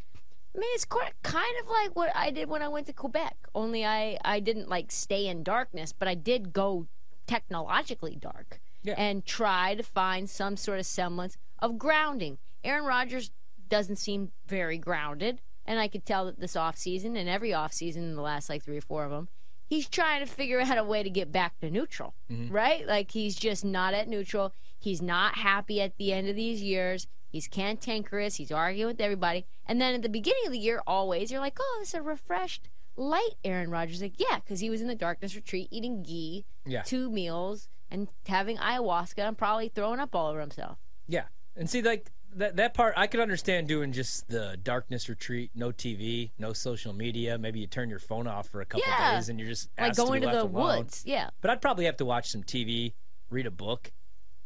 I 0.57 0.61
mean, 0.61 0.71
it's 0.73 0.87
quite, 0.87 1.13
kind 1.23 1.55
of 1.63 1.69
like 1.69 1.95
what 1.95 2.11
I 2.17 2.31
did 2.31 2.49
when 2.49 2.63
I 2.63 2.69
went 2.69 2.87
to 2.87 2.95
Quebec. 2.95 3.37
Only 3.55 3.85
I, 3.85 4.17
I 4.25 4.41
didn't 4.41 4.71
like 4.71 4.91
stay 4.91 5.27
in 5.27 5.43
darkness, 5.43 5.93
but 5.93 6.09
I 6.09 6.15
did 6.15 6.55
go 6.55 6.87
technologically 7.27 8.17
dark 8.17 8.61
Yeah. 8.83 8.95
and 8.97 9.25
try 9.27 9.75
to 9.75 9.83
find 9.83 10.29
some 10.31 10.57
sort 10.57 10.79
of 10.81 10.87
semblance 10.87 11.37
of 11.59 11.79
grounding. 11.79 12.39
Aaron 12.65 12.85
Rodgers 12.85 13.31
doesn't 13.69 13.97
seem 13.97 14.33
very 14.47 14.79
grounded, 14.79 15.41
and 15.65 15.79
I 15.79 15.89
could 15.89 16.07
tell 16.07 16.25
that 16.27 16.41
this 16.41 16.55
offseason 16.55 17.17
and 17.17 17.29
every 17.29 17.51
offseason 17.51 17.97
in 17.97 18.15
the 18.15 18.23
last 18.23 18.49
like 18.49 18.65
three 18.65 18.79
or 18.79 18.83
four 18.83 19.05
of 19.05 19.11
them, 19.11 19.29
he's 19.67 19.89
trying 19.89 20.25
to 20.25 20.33
figure 20.33 20.61
out 20.61 20.79
a 20.79 20.85
way 20.85 21.03
to 21.03 21.11
get 21.11 21.31
back 21.31 21.59
to 21.61 21.71
neutral, 21.71 22.15
mm-hmm. 22.31 22.53
right? 22.53 22.87
Like 22.87 23.11
he's 23.11 23.37
just 23.37 23.65
not 23.65 23.95
at 23.95 24.09
neutral. 24.09 24.53
He's 24.79 25.03
not 25.03 25.39
happy 25.39 25.81
at 25.81 25.97
the 25.99 26.13
end 26.13 26.29
of 26.29 26.37
these 26.37 26.63
years. 26.63 27.07
He's 27.29 27.49
cantankerous. 27.49 28.37
He's 28.37 28.53
arguing 28.53 28.87
with 28.87 29.01
everybody. 29.01 29.45
And 29.67 29.81
then 29.81 29.95
at 29.95 30.03
the 30.03 30.09
beginning 30.09 30.47
of 30.47 30.53
the 30.53 30.59
year, 30.59 30.81
always, 30.87 31.31
you're 31.31 31.41
like, 31.41 31.59
oh, 31.61 31.77
this 31.81 31.89
is 31.89 31.95
a 31.95 32.03
refreshed, 32.03 32.69
light 32.97 33.35
Aaron 33.45 33.71
Rodgers. 33.71 34.01
Like, 34.01 34.19
yeah, 34.19 34.39
because 34.39 34.61
he 34.61 34.71
was 34.71 34.81
in 34.81 34.89
the 34.89 34.95
darkness 34.95 35.37
retreat 35.37 35.69
eating 35.71 36.03
ghee, 36.03 36.47
Yeah. 36.65 36.83
two 36.83 37.11
meals, 37.11 37.69
and 37.91 38.09
having 38.27 38.57
ayahuasca 38.57 39.19
and 39.19 39.37
probably 39.37 39.69
throwing 39.69 40.01
up 40.01 40.15
all 40.15 40.31
over 40.31 40.41
himself. 40.41 40.79
Yeah, 41.07 41.25
and 41.59 41.69
see, 41.69 41.83
like 41.83 42.11
that 42.37 42.57
that 42.57 42.75
part, 42.75 42.95
I 42.97 43.07
could 43.07 43.21
understand 43.21 43.69
doing 43.69 43.93
just 43.93 44.29
the 44.29 44.57
darkness 44.63 45.09
retreat, 45.09 45.51
no 45.55 45.71
TV, 45.73 46.31
no 46.39 46.53
social 46.53 46.93
media. 46.93 47.37
Maybe 47.39 47.61
you 47.61 47.67
turn 47.67 47.91
your 47.91 47.99
phone 47.99 48.27
off 48.27 48.49
for 48.49 48.61
a 48.61 48.67
couple 48.67 48.85
Yeah. 48.87 49.17
days, 49.17 49.29
and 49.29 49.39
you're 49.39 49.49
just 49.49 49.69
Like 49.79 49.93
to 49.95 50.03
going 50.03 50.21
to 50.23 50.29
left 50.29 50.39
the 50.39 50.45
alone. 50.45 50.77
woods. 50.79 51.03
Yeah. 51.07 51.31
But 51.41 51.51
I'd 51.51 51.61
probably 51.63 51.85
have 51.87 51.97
to 51.99 52.05
watch 52.05 52.31
some 52.31 52.43
TV, 52.43 52.95
read 53.31 53.47
a 53.47 53.51
book, 53.51 53.93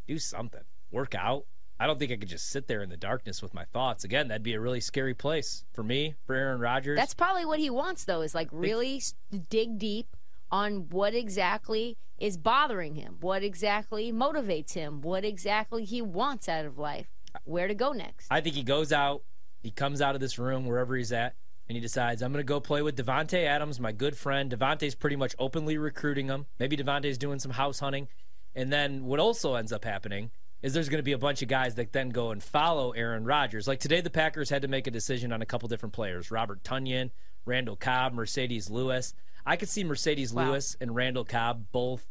do 0.06 0.18
something, 0.18 0.62
work 0.90 1.14
out. 1.14 1.44
I 1.80 1.86
don't 1.86 1.98
think 1.98 2.12
I 2.12 2.16
could 2.16 2.28
just 2.28 2.48
sit 2.48 2.68
there 2.68 2.80
in 2.82 2.90
the 2.90 2.96
darkness 2.96 3.42
with 3.42 3.52
my 3.54 3.64
thoughts. 3.64 4.04
Again, 4.04 4.28
that'd 4.28 4.44
be 4.44 4.54
a 4.54 4.60
really 4.60 4.80
scary 4.80 5.14
place 5.14 5.64
for 5.72 5.82
me, 5.82 6.14
for 6.24 6.36
Aaron 6.36 6.60
Rodgers. 6.60 6.96
That's 6.96 7.14
probably 7.14 7.44
what 7.44 7.58
he 7.58 7.70
wants, 7.70 8.04
though, 8.04 8.20
is 8.20 8.34
like 8.34 8.48
really 8.52 9.02
dig 9.50 9.78
deep 9.78 10.16
on 10.52 10.90
what 10.90 11.14
exactly 11.14 11.96
is 12.18 12.36
bothering 12.36 12.94
him, 12.94 13.16
what 13.20 13.42
exactly 13.42 14.12
motivates 14.12 14.74
him, 14.74 15.00
what 15.00 15.24
exactly 15.24 15.84
he 15.84 16.02
wants 16.02 16.48
out 16.48 16.66
of 16.66 16.78
life, 16.78 17.08
where 17.44 17.66
to 17.66 17.74
go 17.74 17.92
next. 17.92 18.28
I 18.30 18.42
think 18.42 18.54
he 18.54 18.62
goes 18.62 18.92
out, 18.92 19.22
he 19.62 19.70
comes 19.70 20.02
out 20.02 20.14
of 20.14 20.20
this 20.20 20.38
room 20.38 20.66
wherever 20.66 20.94
he's 20.94 21.10
at, 21.10 21.34
and 21.68 21.74
he 21.76 21.80
decides, 21.80 22.22
I'm 22.22 22.32
going 22.32 22.44
to 22.44 22.48
go 22.48 22.60
play 22.60 22.82
with 22.82 22.96
Davante 22.96 23.44
Adams, 23.44 23.80
my 23.80 23.92
good 23.92 24.16
friend. 24.16 24.50
Davante's 24.50 24.94
pretty 24.94 25.16
much 25.16 25.34
openly 25.38 25.78
recruiting 25.78 26.26
him. 26.26 26.46
Maybe 26.58 26.76
Davante's 26.76 27.16
doing 27.16 27.38
some 27.38 27.52
house 27.52 27.80
hunting. 27.80 28.08
And 28.54 28.70
then 28.70 29.06
what 29.06 29.18
also 29.18 29.54
ends 29.54 29.72
up 29.72 29.84
happening 29.84 30.30
is 30.60 30.74
there's 30.74 30.90
going 30.90 30.98
to 30.98 31.04
be 31.04 31.12
a 31.12 31.18
bunch 31.18 31.40
of 31.40 31.48
guys 31.48 31.76
that 31.76 31.92
then 31.92 32.10
go 32.10 32.30
and 32.30 32.42
follow 32.42 32.90
Aaron 32.92 33.24
Rodgers. 33.24 33.66
Like 33.66 33.80
today, 33.80 34.00
the 34.00 34.10
Packers 34.10 34.50
had 34.50 34.62
to 34.62 34.68
make 34.68 34.86
a 34.86 34.90
decision 34.90 35.32
on 35.32 35.40
a 35.40 35.46
couple 35.46 35.68
different 35.68 35.94
players 35.94 36.30
Robert 36.30 36.62
Tonyan, 36.62 37.10
Randall 37.46 37.76
Cobb, 37.76 38.14
Marcedes 38.14 38.70
Lewis. 38.70 39.14
I 39.46 39.56
could 39.56 39.68
see 39.68 39.84
Marcedes 39.84 40.32
Wow. 40.32 40.50
Lewis 40.50 40.76
and 40.80 40.94
Randall 40.94 41.24
Cobb 41.24 41.66
both 41.72 42.06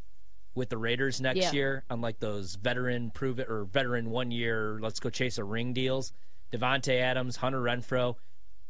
with 0.53 0.69
the 0.69 0.77
Raiders 0.77 1.21
next 1.21 1.37
Yeah. 1.37 1.51
year 1.51 1.83
on 1.89 2.01
like 2.01 2.19
those 2.19 2.55
veteran 2.55 3.11
prove 3.11 3.39
it 3.39 3.47
or 3.49 3.63
veteran 3.65 4.09
one 4.09 4.31
year 4.31 4.79
let's 4.81 4.99
go 4.99 5.09
chase 5.09 5.37
a 5.37 5.43
ring 5.43 5.73
deals. 5.73 6.11
Davante 6.51 6.99
Adams, 6.99 7.37
Hunter 7.37 7.61
Renfrow. 7.61 8.15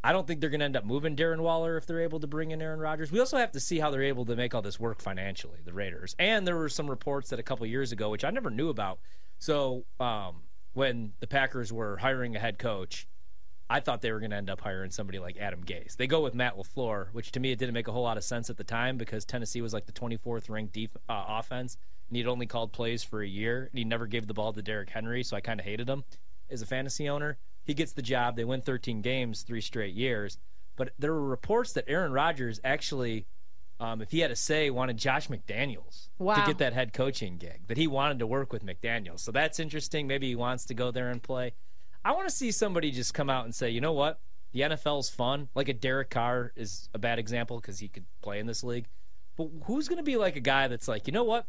I 0.04 0.12
don't 0.12 0.26
think 0.28 0.42
they're 0.42 0.50
going 0.52 0.60
to 0.62 0.66
end 0.66 0.76
up 0.76 0.86
moving 0.86 1.16
Darren 1.16 1.42
Waller 1.42 1.78
if 1.78 1.86
they're 1.86 2.02
able 2.02 2.20
to 2.20 2.28
bring 2.28 2.52
in 2.52 2.62
Aaron 2.62 2.80
Rodgers. 2.80 3.12
We 3.12 3.20
also 3.20 3.38
have 3.38 3.52
to 3.54 3.60
see 3.60 3.80
how 3.80 3.90
they're 3.92 4.04
able 4.04 4.26
to 4.26 4.36
make 4.36 4.54
all 4.56 4.62
this 4.62 4.80
work 4.80 5.00
financially, 5.02 5.60
the 5.64 5.74
Raiders. 5.74 6.16
And 6.20 6.48
there 6.48 6.56
were 6.58 6.70
some 6.70 6.90
reports 6.90 7.30
that 7.30 7.40
a 7.40 7.44
couple 7.44 7.66
years 7.68 7.92
ago, 7.92 8.10
which 8.10 8.24
I 8.24 8.30
never 8.32 8.50
knew 8.50 8.70
about. 8.70 9.00
So 9.40 9.86
um, 10.00 10.44
when 10.74 11.14
the 11.20 11.28
Packers 11.28 11.72
were 11.74 11.98
hiring 11.98 12.36
a 12.36 12.40
head 12.40 12.58
coach, 12.60 13.08
I 13.72 13.80
thought 13.80 14.02
they 14.02 14.12
were 14.12 14.20
going 14.20 14.32
to 14.32 14.38
end 14.38 14.50
up 14.50 14.60
hiring 14.60 14.92
somebody 14.92 15.18
like 15.18 15.38
Adam 15.38 15.64
Gase. 15.64 15.96
They 15.96 16.06
go 16.06 16.20
with 16.20 16.36
Matt 16.36 16.58
LaFleur, 16.58 17.08
which 17.14 17.32
to 17.32 17.40
me 17.40 17.54
it 17.54 17.58
didn't 17.58 17.74
make 17.74 17.88
a 17.88 17.94
whole 17.94 18.04
lot 18.04 18.18
of 18.18 18.24
sense 18.26 18.50
at 18.50 18.58
the 18.58 18.66
time 18.66 18.98
because 18.98 19.24
Tennessee 19.24 19.62
was 19.62 19.74
like 19.74 19.86
the 19.86 19.94
24th 19.94 20.50
ranked 20.50 20.74
def- 20.74 20.98
uh, 21.08 21.24
offense, 21.30 21.78
and 22.10 22.18
he'd 22.18 22.28
only 22.28 22.46
called 22.46 22.74
plays 22.74 23.02
for 23.02 23.22
a 23.22 23.28
year, 23.28 23.70
and 23.72 23.80
he 23.80 23.86
never 23.86 24.08
gave 24.08 24.28
the 24.28 24.34
ball 24.34 24.52
to 24.52 24.62
Derrick 24.62 24.90
Henry, 24.90 25.24
so 25.24 25.38
I 25.38 25.40
kind 25.40 25.58
of 25.58 25.66
hated 25.66 25.88
him 25.88 26.04
as 26.50 26.62
a 26.62 26.66
fantasy 26.66 27.08
owner. 27.08 27.38
He 27.64 27.74
gets 27.74 27.94
the 27.94 28.02
job. 28.02 28.36
They 28.36 28.44
win 28.44 28.60
13 28.60 29.02
games 29.02 29.44
three 29.44 29.62
straight 29.62 29.94
years. 29.94 30.38
But 30.76 30.92
there 31.00 31.14
were 31.14 31.26
reports 31.26 31.72
that 31.74 31.86
Aaron 31.88 32.12
Rodgers 32.12 32.60
actually, 32.66 33.26
um, 33.80 34.02
if 34.02 34.12
he 34.12 34.20
had 34.20 34.32
a 34.32 34.36
say, 34.36 34.70
wanted 34.70 34.98
Josh 34.98 35.30
McDaniels 35.30 36.10
to 36.42 36.48
get 36.48 36.58
that 36.58 36.74
head 36.74 36.92
coaching 36.92 37.38
gig. 37.38 37.68
That 37.68 37.78
he 37.78 37.88
wanted 37.88 38.20
to 38.20 38.28
work 38.28 38.52
with 38.52 38.66
McDaniels. 38.66 39.20
So 39.20 39.32
that's 39.32 39.62
interesting. 39.62 40.08
Maybe 40.08 40.28
he 40.28 40.36
wants 40.36 40.66
to 40.66 40.74
go 40.74 40.92
there 40.92 41.10
and 41.10 41.24
play. 41.24 41.54
I 42.04 42.12
want 42.14 42.28
to 42.28 42.36
see 42.36 42.52
somebody 42.52 42.92
just 42.92 43.14
come 43.14 43.30
out 43.30 43.46
and 43.46 43.54
say, 43.54 43.70
you 43.70 43.82
know 43.82 43.94
what? 43.94 44.20
The 44.54 44.62
NFL's 44.62 45.10
fun. 45.10 45.50
Like 45.56 45.70
a 45.70 45.74
Derek 45.74 46.10
Carr 46.10 46.52
is 46.56 46.90
a 46.94 47.00
bad 47.00 47.20
example 47.20 47.58
because 47.60 47.80
he 47.80 47.88
could 47.88 48.06
play 48.22 48.40
in 48.40 48.48
this 48.48 48.64
league. 48.64 48.88
But 49.38 49.50
who's 49.66 49.88
going 49.88 49.98
to 49.98 50.04
be 50.04 50.18
like 50.18 50.36
a 50.36 50.42
guy 50.42 50.68
that's 50.68 50.88
like, 50.88 51.08
you 51.08 51.14
know 51.14 51.24
what? 51.24 51.46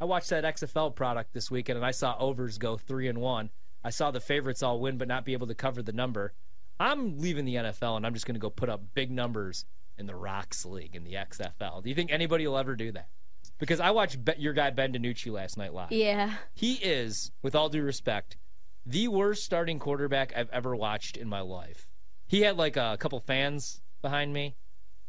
I 0.00 0.04
watched 0.04 0.30
that 0.30 0.44
XFL 0.44 0.94
product 0.94 1.32
this 1.32 1.50
weekend 1.50 1.76
and 1.76 1.86
I 1.86 1.90
saw 1.90 2.16
overs 2.18 2.58
go 2.58 2.76
three 2.76 3.08
and 3.08 3.20
one. 3.20 3.50
I 3.82 3.90
saw 3.90 4.10
the 4.10 4.20
favorites 4.20 4.62
all 4.62 4.80
win 4.80 4.98
but 4.98 5.08
not 5.08 5.24
be 5.24 5.32
able 5.32 5.46
to 5.46 5.54
cover 5.54 5.82
the 5.82 5.92
number. 5.92 6.32
I'm 6.78 7.18
leaving 7.18 7.44
the 7.44 7.54
NFL 7.54 7.96
and 7.96 8.06
I'm 8.06 8.14
just 8.14 8.26
going 8.26 8.34
to 8.34 8.40
go 8.40 8.50
put 8.50 8.68
up 8.68 8.82
big 8.94 9.10
numbers 9.10 9.64
in 9.96 10.06
the 10.06 10.14
Rocks 10.14 10.64
League 10.64 10.96
in 10.96 11.04
the 11.04 11.14
XFL. 11.14 11.82
Do 11.82 11.88
you 11.88 11.94
think 11.94 12.10
anybody 12.12 12.46
will 12.46 12.58
ever 12.58 12.74
do 12.74 12.92
that? 12.92 13.08
Because 13.58 13.78
I 13.80 13.90
watched 13.90 14.18
your 14.38 14.52
guy 14.52 14.70
Ben 14.70 14.92
DiNucci 14.92 15.30
last 15.30 15.56
night 15.56 15.72
live. 15.72 15.92
Yeah. 15.92 16.34
He 16.54 16.74
is, 16.74 17.30
with 17.42 17.54
all 17.54 17.68
due 17.68 17.82
respect, 17.82 18.36
the 18.86 19.08
worst 19.08 19.44
starting 19.44 19.78
quarterback 19.78 20.32
I've 20.36 20.50
ever 20.50 20.74
watched 20.76 21.16
in 21.16 21.28
my 21.28 21.40
life. 21.40 21.88
He 22.26 22.42
had 22.42 22.56
like 22.56 22.76
a 22.76 22.96
couple 22.98 23.20
fans 23.20 23.80
behind 24.02 24.32
me, 24.32 24.56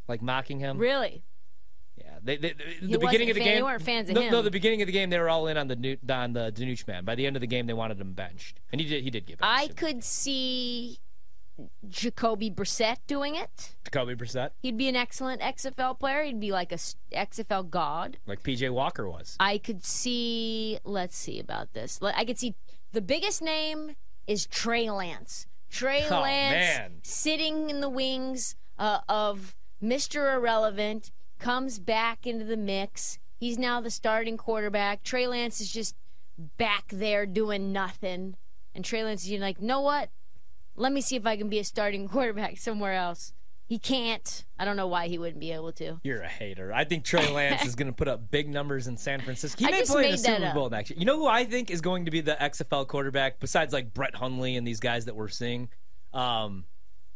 like 0.08 0.22
mocking 0.22 0.60
him. 0.60 0.78
Really? 0.78 1.24
Yeah, 1.98 2.18
they, 2.22 2.38
they, 2.38 2.54
they- 2.54 2.88
the 2.88 2.98
beginning 3.00 3.30
of 3.30 3.36
the 3.36 3.42
fan- 3.42 3.48
game. 3.48 3.56
they 3.56 3.64
weren't 3.64 3.82
fans 3.82 4.10
of 4.10 4.16
no, 4.16 4.22
him. 4.22 4.32
No, 4.32 4.42
the 4.42 4.52
beginning 4.52 4.82
of 4.82 4.88
the 4.88 4.92
game, 4.92 5.10
they 5.10 5.20
were 5.20 5.30
all 5.30 5.48
in 5.48 5.58
on 5.58 5.68
the 5.68 5.98
on 6.10 6.34
the 6.34 6.52
Danuch 6.52 6.86
man. 6.88 7.06
By 7.06 7.16
the 7.16 7.26
end 7.26 7.36
of 7.38 7.42
the 7.42 7.48
game, 7.48 7.68
they 7.68 7.74
wanted 7.74 8.00
him 8.00 8.14
benched, 8.14 8.60
and 8.72 8.82
he 8.82 8.88
did. 8.88 9.04
He 9.04 9.10
did 9.10 9.26
get 9.26 9.40
benched. 9.40 9.62
I 9.62 9.68
could 9.74 10.04
see 10.04 11.00
Jacoby 11.88 12.52
Brissett 12.52 12.98
doing 13.08 13.36
it. 13.36 13.76
Jacoby 13.86 14.16
Brissett, 14.16 14.52
He'd 14.62 14.78
be 14.78 14.90
an 14.90 14.96
excellent 14.98 15.42
XFL 15.42 15.98
player. 15.98 16.24
He'd 16.24 16.40
be 16.40 16.52
like 16.52 16.72
a 16.74 16.76
XFL 16.76 17.70
god. 17.70 18.18
like 18.28 18.44
PJ 18.44 18.70
Walker 18.72 19.10
was. 19.10 19.38
I 19.40 19.58
could 19.58 19.86
see. 19.86 20.80
Let's 20.84 21.16
see 21.16 21.40
about 21.40 21.74
this. 21.74 22.00
I 22.02 22.26
could 22.26 22.38
see 22.38 22.56
the 22.96 23.02
biggest 23.02 23.42
name 23.42 23.96
is 24.26 24.46
Trey 24.48 24.90
Lance. 24.90 25.48
Trey 25.70 26.08
Oh, 26.10 26.22
Lance 26.22 26.54
man. 26.80 26.92
sitting 27.04 27.70
in 27.70 27.82
the 27.82 27.90
wings 27.90 28.56
uh, 28.80 29.00
of 29.10 29.54
Mr. 29.84 30.34
Irrelevant 30.34 31.12
comes 31.38 31.78
back 31.78 32.26
into 32.26 32.46
the 32.46 32.56
mix. 32.56 33.20
He's 33.38 33.58
now 33.60 33.82
the 33.82 33.92
starting 33.92 34.38
quarterback. 34.38 35.04
Trey 35.04 35.28
Lance 35.28 35.60
is 35.60 35.70
just 35.72 35.96
back 36.58 36.86
there 36.90 37.26
doing 37.26 37.74
nothing, 37.74 38.38
and 38.74 38.86
Trey 38.86 39.04
Lance 39.04 39.28
is 39.28 39.42
like, 39.42 39.62
know 39.62 39.82
what? 39.82 40.10
Let 40.78 40.94
me 40.94 41.02
see 41.02 41.18
if 41.18 41.26
I 41.26 41.36
can 41.36 41.50
be 41.50 41.60
a 41.60 41.64
starting 41.66 42.08
quarterback 42.10 42.58
somewhere 42.58 42.94
else. 42.94 43.34
He 43.68 43.80
can't. 43.80 44.46
I 44.60 44.66
don't 44.66 44.78
know 44.78 44.88
why 44.88 45.08
he 45.08 45.18
wouldn't 45.18 45.40
be 45.40 45.52
able 45.52 45.72
to. 45.74 46.00
You're 46.04 46.22
a 46.22 46.28
hater. 46.30 46.72
I 46.72 46.84
think 46.84 47.04
Trey 47.04 47.28
Lance 47.32 47.66
is 47.66 47.74
going 47.76 47.88
to 47.88 47.94
put 47.94 48.08
up 48.08 48.30
big 48.30 48.48
numbers 48.48 48.88
in 48.88 48.96
San 48.96 49.22
Francisco. 49.22 49.58
He 49.60 49.68
I 49.68 49.72
may 49.72 49.84
play 49.84 50.06
in 50.06 50.12
the 50.12 50.18
Super 50.18 50.46
up. 50.46 50.54
Bowl 50.54 50.70
next 50.70 50.92
year. 50.92 51.00
You 51.00 51.06
know 51.06 51.18
who 51.18 51.28
I 51.28 51.46
think 51.46 51.72
is 51.72 51.82
going 51.82 52.06
to 52.06 52.12
be 52.12 52.22
the 52.22 52.38
XFL 52.40 52.88
quarterback 52.88 53.40
besides 53.40 53.74
like 53.74 53.94
Brett 53.94 54.14
Hundley 54.14 54.56
and 54.56 54.68
these 54.68 54.80
guys 54.80 55.06
that 55.06 55.16
we're 55.16 55.30
seeing? 55.30 55.70
Um, 56.14 56.66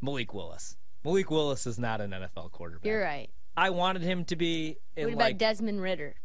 Malik 0.01 0.33
Willis. 0.33 0.75
Malik 1.03 1.29
Willis 1.29 1.67
is 1.67 1.77
not 1.77 2.01
an 2.01 2.11
NFL 2.11 2.51
quarterback. 2.51 2.85
You're 2.85 3.01
right. 3.01 3.29
I 3.55 3.69
wanted 3.69 4.01
him 4.01 4.25
to 4.25 4.35
be 4.35 4.77
in 4.95 5.05
What 5.05 5.13
about 5.13 5.23
like 5.25 5.37
Desmond 5.37 5.81
Ridder? 5.81 6.15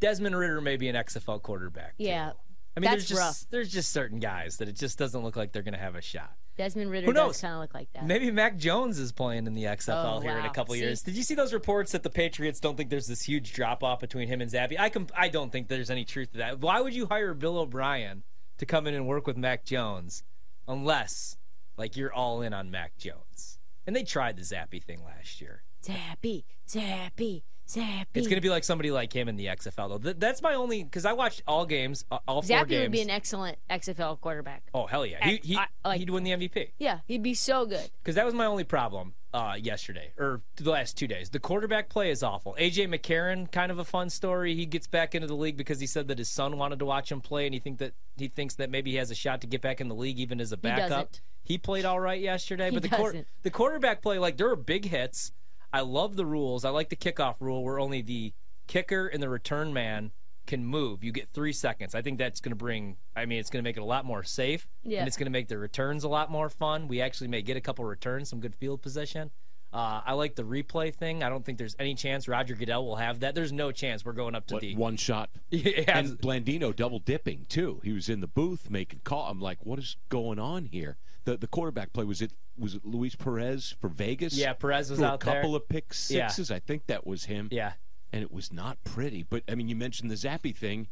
Desmond 0.00 0.36
Ridder, 0.36 0.60
may 0.60 0.76
be 0.76 0.88
an 0.88 0.96
XFL 0.96 1.42
quarterback. 1.42 1.96
too. 1.98 2.04
Yeah, 2.04 2.32
I 2.76 2.80
mean, 2.80 2.90
that's 2.90 3.06
there's 3.06 3.08
just 3.08 3.20
rough. 3.20 3.50
there's 3.50 3.72
just 3.72 3.92
certain 3.92 4.18
guys 4.18 4.56
that 4.58 4.68
it 4.68 4.76
just 4.76 4.98
doesn't 4.98 5.22
look 5.22 5.36
like 5.36 5.52
they're 5.52 5.62
going 5.62 5.74
to 5.74 5.80
have 5.80 5.94
a 5.94 6.00
shot. 6.00 6.32
Desmond 6.56 6.90
Ridder 6.90 7.06
Who 7.06 7.12
knows? 7.12 7.32
does 7.32 7.40
kind 7.40 7.54
of 7.54 7.60
look 7.60 7.74
like 7.74 7.92
that. 7.94 8.06
Maybe 8.06 8.30
Mac 8.30 8.56
Jones 8.56 8.98
is 8.98 9.10
playing 9.10 9.46
in 9.46 9.54
the 9.54 9.64
XFL 9.64 10.18
Oh, 10.18 10.20
here 10.20 10.38
in 10.38 10.44
a 10.44 10.50
couple 10.52 10.74
See? 10.74 10.80
years. 10.80 11.02
Did 11.02 11.16
you 11.16 11.22
see 11.24 11.34
those 11.34 11.52
reports 11.52 11.92
that 11.92 12.02
the 12.04 12.10
Patriots 12.10 12.60
don't 12.60 12.76
think 12.76 12.90
there's 12.90 13.06
this 13.08 13.22
huge 13.22 13.52
drop 13.52 13.82
off 13.82 14.00
between 14.00 14.28
him 14.28 14.40
and 14.40 14.50
Zappe? 14.50 14.78
I 14.78 14.88
com- 14.88 15.08
I 15.16 15.28
don't 15.28 15.50
think 15.50 15.66
there's 15.68 15.90
any 15.90 16.04
truth 16.04 16.30
to 16.32 16.38
that. 16.38 16.60
Why 16.60 16.80
would 16.80 16.94
you 16.94 17.06
hire 17.06 17.34
Bill 17.34 17.58
O'Brien 17.58 18.22
to 18.58 18.66
come 18.66 18.86
in 18.86 18.94
and 18.94 19.06
work 19.08 19.26
with 19.26 19.36
Mac 19.36 19.64
Jones 19.64 20.22
unless 20.68 21.36
like 21.76 21.96
you're 21.96 22.12
all 22.12 22.40
in 22.40 22.52
on 22.52 22.70
Mac 22.70 22.96
Jones? 22.96 23.58
And 23.86 23.94
they 23.94 24.02
tried 24.04 24.36
the 24.36 24.42
Zappe 24.42 24.82
thing 24.82 25.04
last 25.04 25.40
year. 25.40 25.62
Zappe, 25.84 26.44
Zappe, 26.68 27.42
Zappe. 27.66 28.04
It's 28.14 28.26
going 28.26 28.36
to 28.36 28.42
be 28.42 28.50
like 28.50 28.64
somebody 28.64 28.90
like 28.90 29.12
him 29.12 29.28
in 29.28 29.36
the 29.36 29.46
XFL 29.46 29.88
though. 29.88 29.98
Th- 29.98 30.16
that's 30.18 30.42
my 30.42 30.54
only 30.54 30.84
because 30.84 31.04
I 31.04 31.12
watched 31.12 31.42
all 31.46 31.64
games, 31.66 32.04
uh, 32.10 32.18
all 32.28 32.42
four 32.42 32.56
Zappe 32.56 32.68
games. 32.68 32.82
would 32.82 32.92
be 32.92 33.00
an 33.00 33.10
excellent 33.10 33.58
XFL 33.70 34.20
quarterback. 34.20 34.62
oh 34.74 34.86
hell 34.86 35.06
yeah, 35.06 35.26
he, 35.26 35.40
he 35.42 35.56
I, 35.56 35.66
like, 35.84 35.98
he'd 35.98 36.10
win 36.10 36.24
the 36.24 36.32
MVP. 36.32 36.70
Yeah, 36.78 37.00
he'd 37.06 37.22
be 37.22 37.34
so 37.34 37.66
good. 37.66 37.90
because 38.02 38.14
that 38.16 38.24
was 38.26 38.34
my 38.34 38.46
only 38.46 38.64
problem 38.64 39.14
uh, 39.32 39.56
yesterday 39.60 40.12
or 40.18 40.42
the 40.56 40.70
last 40.70 40.96
two 40.96 41.06
days. 41.08 41.30
The 41.30 41.40
quarterback 41.40 41.88
play 41.88 42.10
is 42.10 42.22
awful. 42.22 42.54
AJ 42.58 42.88
McCarron, 42.88 43.50
kind 43.50 43.72
of 43.72 43.78
a 43.78 43.84
fun 43.84 44.10
story. 44.10 44.54
He 44.54 44.66
gets 44.66 44.86
back 44.86 45.14
into 45.14 45.26
the 45.26 45.34
league 45.34 45.56
because 45.56 45.80
he 45.80 45.86
said 45.86 46.08
that 46.08 46.18
his 46.18 46.28
son 46.28 46.58
wanted 46.58 46.78
to 46.78 46.84
watch 46.84 47.10
him 47.10 47.20
play, 47.20 47.46
and 47.46 47.54
he 47.54 47.60
think 47.60 47.78
that 47.78 47.94
he 48.16 48.28
thinks 48.28 48.54
that 48.56 48.70
maybe 48.70 48.92
he 48.92 48.96
has 48.98 49.10
a 49.10 49.14
shot 49.14 49.40
to 49.40 49.46
get 49.46 49.60
back 49.62 49.80
in 49.80 49.88
the 49.88 49.94
league 49.94 50.18
even 50.18 50.40
as 50.40 50.52
a 50.52 50.56
backup. 50.56 50.88
doesn't. 50.88 51.20
He 51.42 51.58
played 51.58 51.84
all 51.84 52.00
right 52.00 52.20
yesterday, 52.20 52.70
He 52.70 52.78
but 52.78 52.82
the 52.82 53.24
the 53.42 53.50
quarterback 53.50 54.02
play, 54.02 54.18
like 54.18 54.36
there 54.36 54.48
were 54.48 54.56
big 54.56 54.86
hits. 54.86 55.32
I 55.74 55.80
love 55.80 56.16
the 56.16 56.24
rules. 56.24 56.64
I 56.64 56.70
like 56.70 56.88
the 56.88 56.96
kickoff 56.96 57.34
rule 57.40 57.64
where 57.64 57.78
only 57.78 58.00
the 58.00 58.32
kicker 58.66 59.06
and 59.08 59.22
the 59.22 59.28
return 59.28 59.72
man 59.72 60.12
can 60.46 60.64
move. 60.64 61.02
You 61.02 61.10
get 61.10 61.28
three 61.32 61.52
seconds. 61.52 61.94
I 61.94 62.02
think 62.02 62.18
that's 62.18 62.40
going 62.40 62.50
to 62.52 62.56
bring. 62.56 62.96
I 63.16 63.26
mean, 63.26 63.38
it's 63.40 63.50
going 63.50 63.62
to 63.62 63.68
make 63.68 63.76
it 63.76 63.80
a 63.80 63.84
lot 63.84 64.04
more 64.04 64.22
safe, 64.22 64.68
Yeah. 64.84 65.00
and 65.00 65.08
it's 65.08 65.16
going 65.16 65.26
to 65.26 65.30
make 65.32 65.48
the 65.48 65.58
returns 65.58 66.04
a 66.04 66.08
lot 66.08 66.30
more 66.30 66.48
fun. 66.48 66.86
We 66.86 67.00
actually 67.00 67.28
may 67.28 67.42
get 67.42 67.56
a 67.56 67.60
couple 67.60 67.84
returns, 67.84 68.28
some 68.28 68.40
good 68.40 68.54
field 68.54 68.82
position. 68.82 69.30
Uh, 69.72 70.00
I 70.06 70.12
like 70.12 70.36
the 70.36 70.44
replay 70.44 70.94
thing. 70.94 71.24
I 71.24 71.28
don't 71.28 71.44
think 71.44 71.58
there's 71.58 71.74
any 71.80 71.96
chance 71.96 72.28
Roger 72.28 72.54
Goodell 72.54 72.86
will 72.86 72.94
have 72.96 73.20
that. 73.20 73.34
There's 73.34 73.52
no 73.52 73.72
chance 73.72 74.04
we're 74.04 74.12
going 74.12 74.36
up 74.36 74.46
to 74.46 74.54
What, 74.54 74.60
the 74.60 74.76
one 74.76 74.96
shot. 74.96 75.30
yeah. 75.50 75.98
And 75.98 76.10
Blandino 76.20 76.76
double 76.76 77.00
dipping 77.00 77.46
too. 77.48 77.80
He 77.82 77.90
was 77.92 78.08
in 78.08 78.20
the 78.20 78.28
booth 78.28 78.70
making 78.70 79.00
call. 79.02 79.28
I'm 79.28 79.40
like, 79.40 79.66
what 79.66 79.80
is 79.80 79.96
going 80.08 80.38
on 80.38 80.66
here? 80.66 80.98
The 81.24 81.36
the 81.36 81.48
quarterback 81.48 81.92
play 81.92 82.04
was 82.04 82.22
it 82.22 82.30
was 82.58 82.74
it 82.74 82.84
Luis 82.84 83.14
Perez 83.14 83.74
for 83.80 83.88
Vegas? 83.88 84.36
yeah, 84.36 84.52
Perez 84.52 84.90
was 84.90 85.02
out 85.02 85.14
a 85.14 85.18
couple 85.18 85.52
there. 85.52 85.56
of 85.60 85.68
pick 85.68 85.86
Yeah. 86.08 86.28
sixes. 86.28 86.50
I 86.50 86.58
think 86.60 86.86
that 86.86 87.06
was 87.06 87.24
him. 87.24 87.48
yeah, 87.50 87.72
and 88.12 88.22
it 88.22 88.30
was 88.32 88.52
not 88.52 88.82
pretty. 88.84 89.22
But 89.22 89.42
I 89.48 89.54
mean, 89.54 89.68
you 89.68 89.76
mentioned 89.76 90.10
the 90.10 90.14
Zappe 90.16 90.56
thing. 90.56 90.88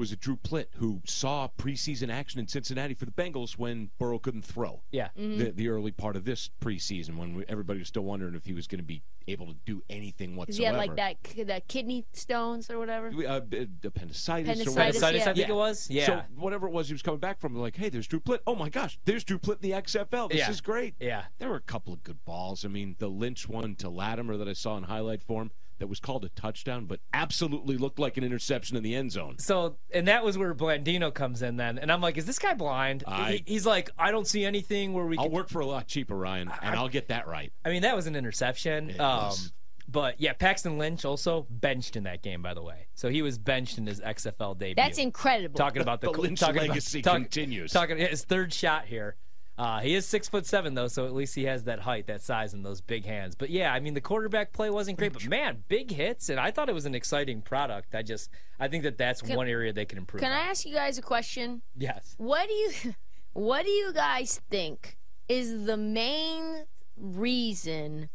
Was 0.00 0.12
it 0.12 0.20
Drew 0.20 0.36
Plitt 0.36 0.66
who 0.76 1.02
saw 1.04 1.48
preseason 1.58 2.10
action 2.10 2.40
in 2.40 2.48
Cincinnati 2.48 2.94
for 2.94 3.04
the 3.04 3.10
Bengals 3.12 3.58
when 3.58 3.90
Burrow 3.98 4.18
couldn't 4.18 4.42
throw? 4.46 4.82
yeah. 4.90 5.08
The, 5.14 5.52
the 5.54 5.68
early 5.68 5.90
part 5.92 6.16
of 6.16 6.24
this 6.24 6.48
preseason 6.60 7.16
when 7.18 7.34
we, 7.34 7.44
everybody 7.48 7.80
was 7.80 7.88
still 7.88 8.02
wondering 8.04 8.34
if 8.34 8.46
he 8.46 8.54
was 8.54 8.66
going 8.66 8.78
to 8.80 8.84
be 8.84 9.02
able 9.28 9.46
to 9.48 9.54
do 9.66 9.82
anything 9.90 10.30
Because 10.30 10.58
whatsoever. 10.58 10.58
he 10.58 10.64
had 10.64 10.76
like 10.88 10.96
that 10.96 11.46
that 11.46 11.68
kidney 11.68 12.06
stones 12.14 12.70
or 12.70 12.78
whatever. 12.78 13.08
Uh, 13.08 13.40
appendicitis, 13.84 14.66
or 14.66 14.70
Appendicitis, 14.70 14.74
whatever. 14.74 14.80
Appendicitis, 14.80 15.24
yeah. 15.26 15.30
I 15.30 15.34
think 15.34 15.48
it 15.50 15.54
was. 15.54 15.90
Yeah, 15.90 16.06
So 16.06 16.22
whatever 16.36 16.66
it 16.66 16.72
was, 16.72 16.88
he 16.88 16.94
was 16.94 17.02
coming 17.02 17.20
back 17.20 17.38
from. 17.38 17.54
Like, 17.54 17.76
hey, 17.76 17.90
there's 17.90 18.06
Drew 18.06 18.20
Plitt. 18.20 18.38
Oh 18.46 18.54
my 18.54 18.70
gosh, 18.70 18.98
there's 19.04 19.22
Drew 19.22 19.38
Plitt 19.38 19.62
in 19.62 19.70
the 19.70 19.76
XFL. 19.76 20.30
This 20.30 20.38
Yeah. 20.38 20.50
is 20.50 20.60
great. 20.62 20.94
yeah. 20.98 21.24
There 21.38 21.50
were 21.50 21.56
a 21.56 21.60
couple 21.60 21.92
of 21.92 22.02
good 22.02 22.24
balls. 22.24 22.64
I 22.64 22.68
mean, 22.68 22.96
the 22.98 23.08
Lynch 23.08 23.48
one 23.48 23.74
to 23.76 23.90
Latimer 23.90 24.36
that 24.38 24.48
I 24.48 24.54
saw 24.54 24.78
in 24.78 24.84
highlight 24.84 25.22
form 25.22 25.50
that 25.80 25.88
was 25.88 25.98
called 25.98 26.24
a 26.24 26.28
touchdown, 26.30 26.84
but 26.86 27.00
absolutely 27.12 27.76
looked 27.76 27.98
like 27.98 28.16
an 28.16 28.22
interception 28.24 28.76
in 28.76 28.82
the 28.82 28.94
end 28.94 29.10
zone. 29.12 29.38
So, 29.38 29.76
and 29.92 30.06
that 30.08 30.24
was 30.24 30.38
where 30.38 30.54
Blandino 30.54 31.12
comes 31.12 31.42
in 31.42 31.56
then. 31.56 31.78
And 31.78 31.90
I'm 31.90 32.00
like, 32.00 32.16
is 32.16 32.26
this 32.26 32.38
guy 32.38 32.54
blind? 32.54 33.02
I- 33.06 33.32
He- 33.32 33.44
he's 33.54 33.66
like, 33.66 33.90
I 33.98 34.10
don't 34.12 34.26
see 34.26 34.44
anything 34.44 34.92
where 34.92 35.04
we 35.06 35.16
I'll 35.18 35.24
can. 35.24 35.32
work 35.32 35.48
for 35.48 35.60
a 35.60 35.66
lot 35.66 35.86
cheaper, 35.88 36.16
Ryan, 36.16 36.50
and 36.62 36.76
I'll 36.76 36.88
get 36.88 37.08
that 37.08 37.26
right. 37.26 37.52
I 37.64 37.70
mean, 37.70 37.82
that 37.82 37.96
was 37.96 38.06
an 38.06 38.14
interception. 38.14 38.90
It 38.90 39.00
um, 39.00 39.24
was. 39.24 39.52
But 39.88 40.20
yeah, 40.20 40.34
Paxton 40.34 40.78
Lynch 40.78 41.04
also 41.04 41.46
benched 41.50 41.96
in 41.96 42.04
that 42.04 42.22
game, 42.22 42.42
by 42.42 42.54
the 42.54 42.62
way. 42.62 42.86
So 42.94 43.08
he 43.08 43.22
was 43.22 43.38
benched 43.38 43.76
in 43.76 43.86
his 43.88 44.00
XFL 44.00 44.56
debut. 44.56 44.76
That's 44.76 44.98
incredible. 44.98 45.56
talking 45.58 45.82
about 45.82 46.00
the, 46.00 46.10
The 46.12 46.20
Lynch 46.20 46.38
talking 46.38 46.60
legacy 46.68 47.00
about, 47.00 47.10
talk- 47.12 47.22
continues. 47.22 47.72
Talking 47.72 47.98
his 47.98 48.22
third 48.22 48.52
shot 48.52 48.84
here. 48.86 49.16
Uh, 49.60 49.78
he 49.80 49.94
is 49.94 50.06
six 50.06 50.26
foot 50.26 50.46
seven 50.46 50.72
though, 50.72 50.88
so 50.88 51.04
at 51.04 51.12
least 51.12 51.34
he 51.34 51.44
has 51.44 51.64
that 51.64 51.80
height, 51.80 52.06
that 52.06 52.22
size, 52.22 52.54
and 52.54 52.64
those 52.64 52.80
big 52.80 53.04
hands. 53.04 53.34
But 53.34 53.50
yeah, 53.50 53.70
I 53.74 53.78
mean 53.78 53.92
the 53.92 54.00
quarterback 54.00 54.54
play 54.54 54.70
wasn't 54.70 54.96
great, 54.96 55.12
but 55.12 55.28
man, 55.28 55.64
big 55.68 55.90
hits, 55.90 56.30
and 56.30 56.40
I 56.40 56.50
thought 56.50 56.70
it 56.70 56.74
was 56.74 56.86
an 56.86 56.94
exciting 56.94 57.42
product. 57.42 57.94
I 57.94 58.00
just, 58.00 58.30
I 58.58 58.68
think 58.68 58.84
that 58.84 58.96
that's 58.96 59.20
Can- 59.20 59.36
one 59.36 59.48
area 59.48 59.70
they 59.70 59.84
can 59.84 59.98
improve. 59.98 60.22
Can 60.22 60.32
on. 60.32 60.38
I 60.38 60.46
ask 60.46 60.64
you 60.64 60.72
guys 60.72 60.96
a 60.96 61.02
question? 61.02 61.60
Yes. 61.76 62.14
What 62.16 62.48
do 62.48 62.54
you 62.54 62.94
what 63.34 63.66
do 63.66 63.70
you 63.70 63.92
guys 63.92 64.40
think 64.48 64.96
is 65.28 65.66
the 65.66 65.76
main 65.76 66.64
reason 66.96 68.08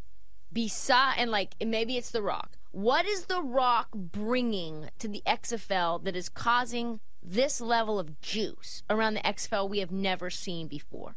beside 0.51 1.13
and 1.19 1.29
like 1.29 1.53
maybe 1.63 1.95
it's 1.95 2.09
the 2.09 2.23
rock. 2.23 2.57
What 2.71 3.05
is 3.05 3.25
the 3.25 3.43
rock 3.43 3.89
bringing 3.93 4.89
to 4.97 5.07
the 5.07 5.21
XFL 5.27 6.03
that 6.05 6.15
is 6.15 6.27
causing 6.27 7.01
this 7.21 7.61
level 7.61 7.99
of 7.99 8.19
juice 8.19 8.81
around 8.89 9.13
the 9.13 9.19
XFL 9.19 9.69
we 9.69 9.77
have 9.77 9.91
never 9.91 10.31
seen 10.31 10.67
before? 10.67 11.15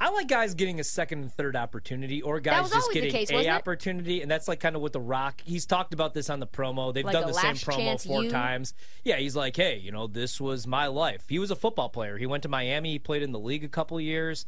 I 0.00 0.10
like 0.10 0.28
guys 0.28 0.54
getting 0.54 0.78
a 0.78 0.84
second 0.84 1.22
and 1.22 1.32
third 1.32 1.56
opportunity, 1.56 2.22
or 2.22 2.38
guys 2.38 2.70
just 2.70 2.92
getting 2.92 3.10
case, 3.10 3.30
a 3.30 3.48
opportunity, 3.48 4.22
and 4.22 4.30
that's 4.30 4.46
like 4.46 4.60
kind 4.60 4.76
of 4.76 4.82
what 4.82 4.92
the 4.92 5.00
Rock. 5.00 5.42
He's 5.44 5.66
talked 5.66 5.92
about 5.92 6.14
this 6.14 6.30
on 6.30 6.38
the 6.38 6.46
promo. 6.46 6.94
They've 6.94 7.04
Like 7.04 7.12
done 7.12 7.26
the 7.26 7.32
same 7.32 7.56
promo 7.56 8.06
four 8.06 8.24
you? 8.24 8.30
times. 8.30 8.74
Yeah, 9.04 9.16
he's 9.16 9.34
like, 9.34 9.56
hey, 9.56 9.76
you 9.76 9.90
know, 9.90 10.06
this 10.06 10.40
was 10.40 10.66
my 10.66 10.86
life. 10.86 11.24
He 11.28 11.38
was 11.38 11.50
a 11.50 11.56
football 11.56 11.88
player. 11.88 12.16
He 12.16 12.26
went 12.26 12.44
to 12.44 12.48
Miami. 12.48 12.92
He 12.92 12.98
played 12.98 13.22
in 13.22 13.32
the 13.32 13.40
league 13.40 13.64
a 13.64 13.68
couple 13.68 14.00
years, 14.00 14.46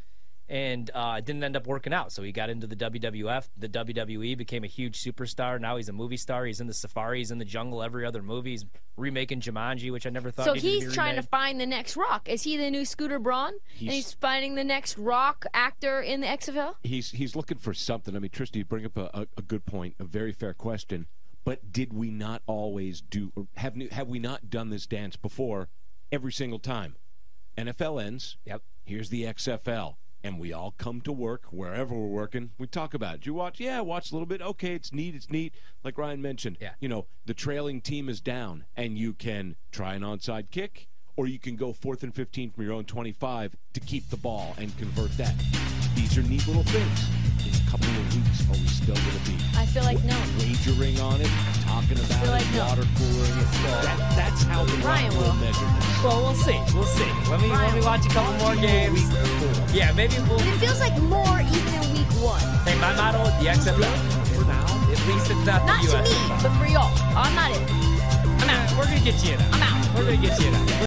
and 0.50 0.90
uh, 0.94 1.20
didn't 1.20 1.44
end 1.44 1.56
up 1.56 1.68
working 1.68 1.94
out. 1.94 2.10
So 2.10 2.22
he 2.24 2.32
got 2.32 2.50
into 2.50 2.66
the 2.66 2.74
WWF, 2.74 3.48
the 3.56 3.68
WWE, 3.68 4.36
became 4.36 4.64
a 4.64 4.66
huge 4.66 5.00
superstar. 5.00 5.60
Now 5.60 5.76
he's 5.76 5.88
a 5.88 5.92
movie 5.92 6.16
star. 6.16 6.44
He's 6.44 6.60
in 6.60 6.66
the 6.66 6.74
Safari. 6.74 7.18
He's 7.18 7.30
in 7.30 7.38
the 7.38 7.44
Jungle. 7.44 7.84
Every 7.84 8.04
other 8.04 8.20
movie. 8.20 8.50
He's 8.50 8.66
remaking 8.96 9.40
Jumanji, 9.40 9.92
which 9.92 10.06
I 10.06 10.10
never 10.10 10.32
thought. 10.32 10.46
So 10.46 10.54
needed 10.54 10.66
to 10.66 10.68
he's 10.80 10.88
be 10.88 10.92
trying 10.94 11.14
to 11.14 11.22
find 11.22 11.60
the 11.60 11.66
next 11.66 11.96
rock. 11.96 12.28
Is 12.28 12.42
he 12.42 12.56
the 12.56 12.68
new 12.68 12.84
Scooter 12.84 13.20
Braun? 13.20 13.50
and 13.52 13.60
He's- 13.72 13.94
he's 13.94 14.12
finding 14.14 14.56
the 14.56 14.64
next 14.64 14.98
rock 14.98 15.46
actor 15.54 16.00
in 16.00 16.20
the 16.20 16.26
XFL? 16.26 16.74
He's 16.82 17.12
he's 17.12 17.36
looking 17.36 17.58
for 17.58 17.72
something. 17.72 18.16
I 18.16 18.18
mean, 18.18 18.30
Tristan, 18.32 18.58
you 18.58 18.64
bring 18.64 18.84
up 18.84 18.96
a, 18.96 19.08
a, 19.14 19.26
a 19.38 19.42
good 19.42 19.64
point, 19.64 19.94
a 20.00 20.04
very 20.04 20.32
fair 20.32 20.52
question. 20.52 21.06
But 21.44 21.72
did 21.72 21.92
we 21.92 22.10
not 22.10 22.42
always 22.46 23.00
do? 23.00 23.32
Or 23.36 23.46
have 23.56 23.76
have 23.92 24.08
we 24.08 24.18
not 24.18 24.50
done 24.50 24.70
this 24.70 24.86
dance 24.86 25.14
before? 25.14 25.68
Every 26.12 26.32
single 26.32 26.58
time, 26.58 26.96
NFL 27.56 28.04
ends. 28.04 28.36
Yep. 28.44 28.62
Here's 28.84 29.10
the 29.10 29.22
XFL. 29.22 29.94
And 30.22 30.38
we 30.38 30.52
all 30.52 30.74
come 30.76 31.00
to 31.02 31.12
work 31.12 31.44
wherever 31.50 31.94
we're 31.94 32.06
working. 32.06 32.50
We 32.58 32.66
talk 32.66 32.94
about 32.94 33.16
it. 33.16 33.26
You 33.26 33.34
watch? 33.34 33.60
Yeah, 33.60 33.80
watch 33.80 34.10
a 34.10 34.14
little 34.14 34.26
bit. 34.26 34.42
Okay, 34.42 34.74
it's 34.74 34.92
neat. 34.92 35.14
It's 35.14 35.30
neat. 35.30 35.54
Like 35.84 35.98
Ryan 35.98 36.22
mentioned. 36.22 36.58
Yeah. 36.60 36.72
You 36.80 36.88
know, 36.88 37.06
the 37.26 37.34
trailing 37.34 37.80
team 37.80 38.08
is 38.08 38.20
down, 38.20 38.64
and 38.76 38.98
you 38.98 39.12
can 39.12 39.56
try 39.72 39.94
an 39.94 40.02
onside 40.02 40.50
kick, 40.50 40.88
or 41.16 41.26
you 41.26 41.38
can 41.38 41.56
go 41.56 41.72
fourth 41.72 42.02
and 42.02 42.14
15 42.14 42.50
from 42.50 42.64
your 42.64 42.72
own 42.72 42.84
25 42.84 43.56
to 43.74 43.80
keep 43.80 44.08
the 44.10 44.16
ball 44.16 44.54
and 44.58 44.76
convert 44.78 45.16
that. 45.16 45.34
These 45.94 46.16
are 46.18 46.22
neat 46.22 46.46
little 46.46 46.64
things. 46.64 47.19
In 47.70 47.76
a 47.76 47.86
couple 47.86 48.02
of 48.02 48.14
weeks, 48.16 48.42
are 48.50 48.58
we 48.58 48.66
still 48.66 48.98
going 48.98 49.14
to 49.14 49.30
be 49.30 49.38
I 49.54 49.62
feel 49.64 49.84
like 49.86 50.02
no. 50.02 50.18
wagering 50.42 50.98
on 50.98 51.20
it, 51.22 51.30
talking 51.62 52.02
about 52.02 52.18
feel 52.18 52.34
it, 52.34 52.42
like 52.42 52.50
no. 52.50 52.66
water 52.66 52.82
coolering 52.98 53.36
it? 53.38 53.46
That, 53.86 53.98
that's 54.18 54.42
how 54.42 54.64
the 54.66 54.74
Ryan 54.82 55.14
will 55.14 55.30
will. 55.30 55.34
measure 55.38 55.70
this. 55.78 56.02
Well, 56.02 56.18
we'll 56.18 56.34
see. 56.34 56.58
We'll 56.74 56.90
see. 56.90 57.06
Let 57.30 57.38
me 57.38 57.46
let 57.46 57.70
me 57.70 57.80
watch 57.86 58.02
a 58.06 58.10
couple 58.10 58.34
more 58.42 58.56
games. 58.58 59.06
Yeah, 59.70 59.92
maybe 59.94 60.18
we'll. 60.26 60.42
But 60.42 60.50
it 60.50 60.58
feels 60.58 60.80
like 60.80 60.98
more 61.06 61.38
even 61.46 61.70
in 61.78 61.86
week 61.94 62.10
one. 62.18 62.42
Hey, 62.66 62.74
my 62.82 62.90
motto 62.98 63.22
at 63.22 63.38
the 63.38 63.46
XFL 63.46 63.86
for 64.34 64.44
now. 64.50 64.66
At 64.90 64.98
least 65.06 65.30
it's 65.30 65.46
not, 65.46 65.62
Not 65.62 65.78
the 65.86 65.94
to 65.94 66.02
me, 66.02 66.18
but 66.42 66.50
for 66.58 66.66
y'all. 66.66 66.90
I'm 67.14 67.30
not 67.38 67.54
in. 67.54 67.62
I'm 68.42 68.50
out. 68.50 68.66
We're 68.74 68.90
gonna 68.90 68.98
get 69.06 69.22
you 69.22 69.38
in. 69.38 69.40
I'm 69.54 69.62
out. 69.62 69.78
We're 69.94 70.10
gonna 70.10 70.18
get 70.18 70.34
you 70.42 70.50
in. 70.50 70.70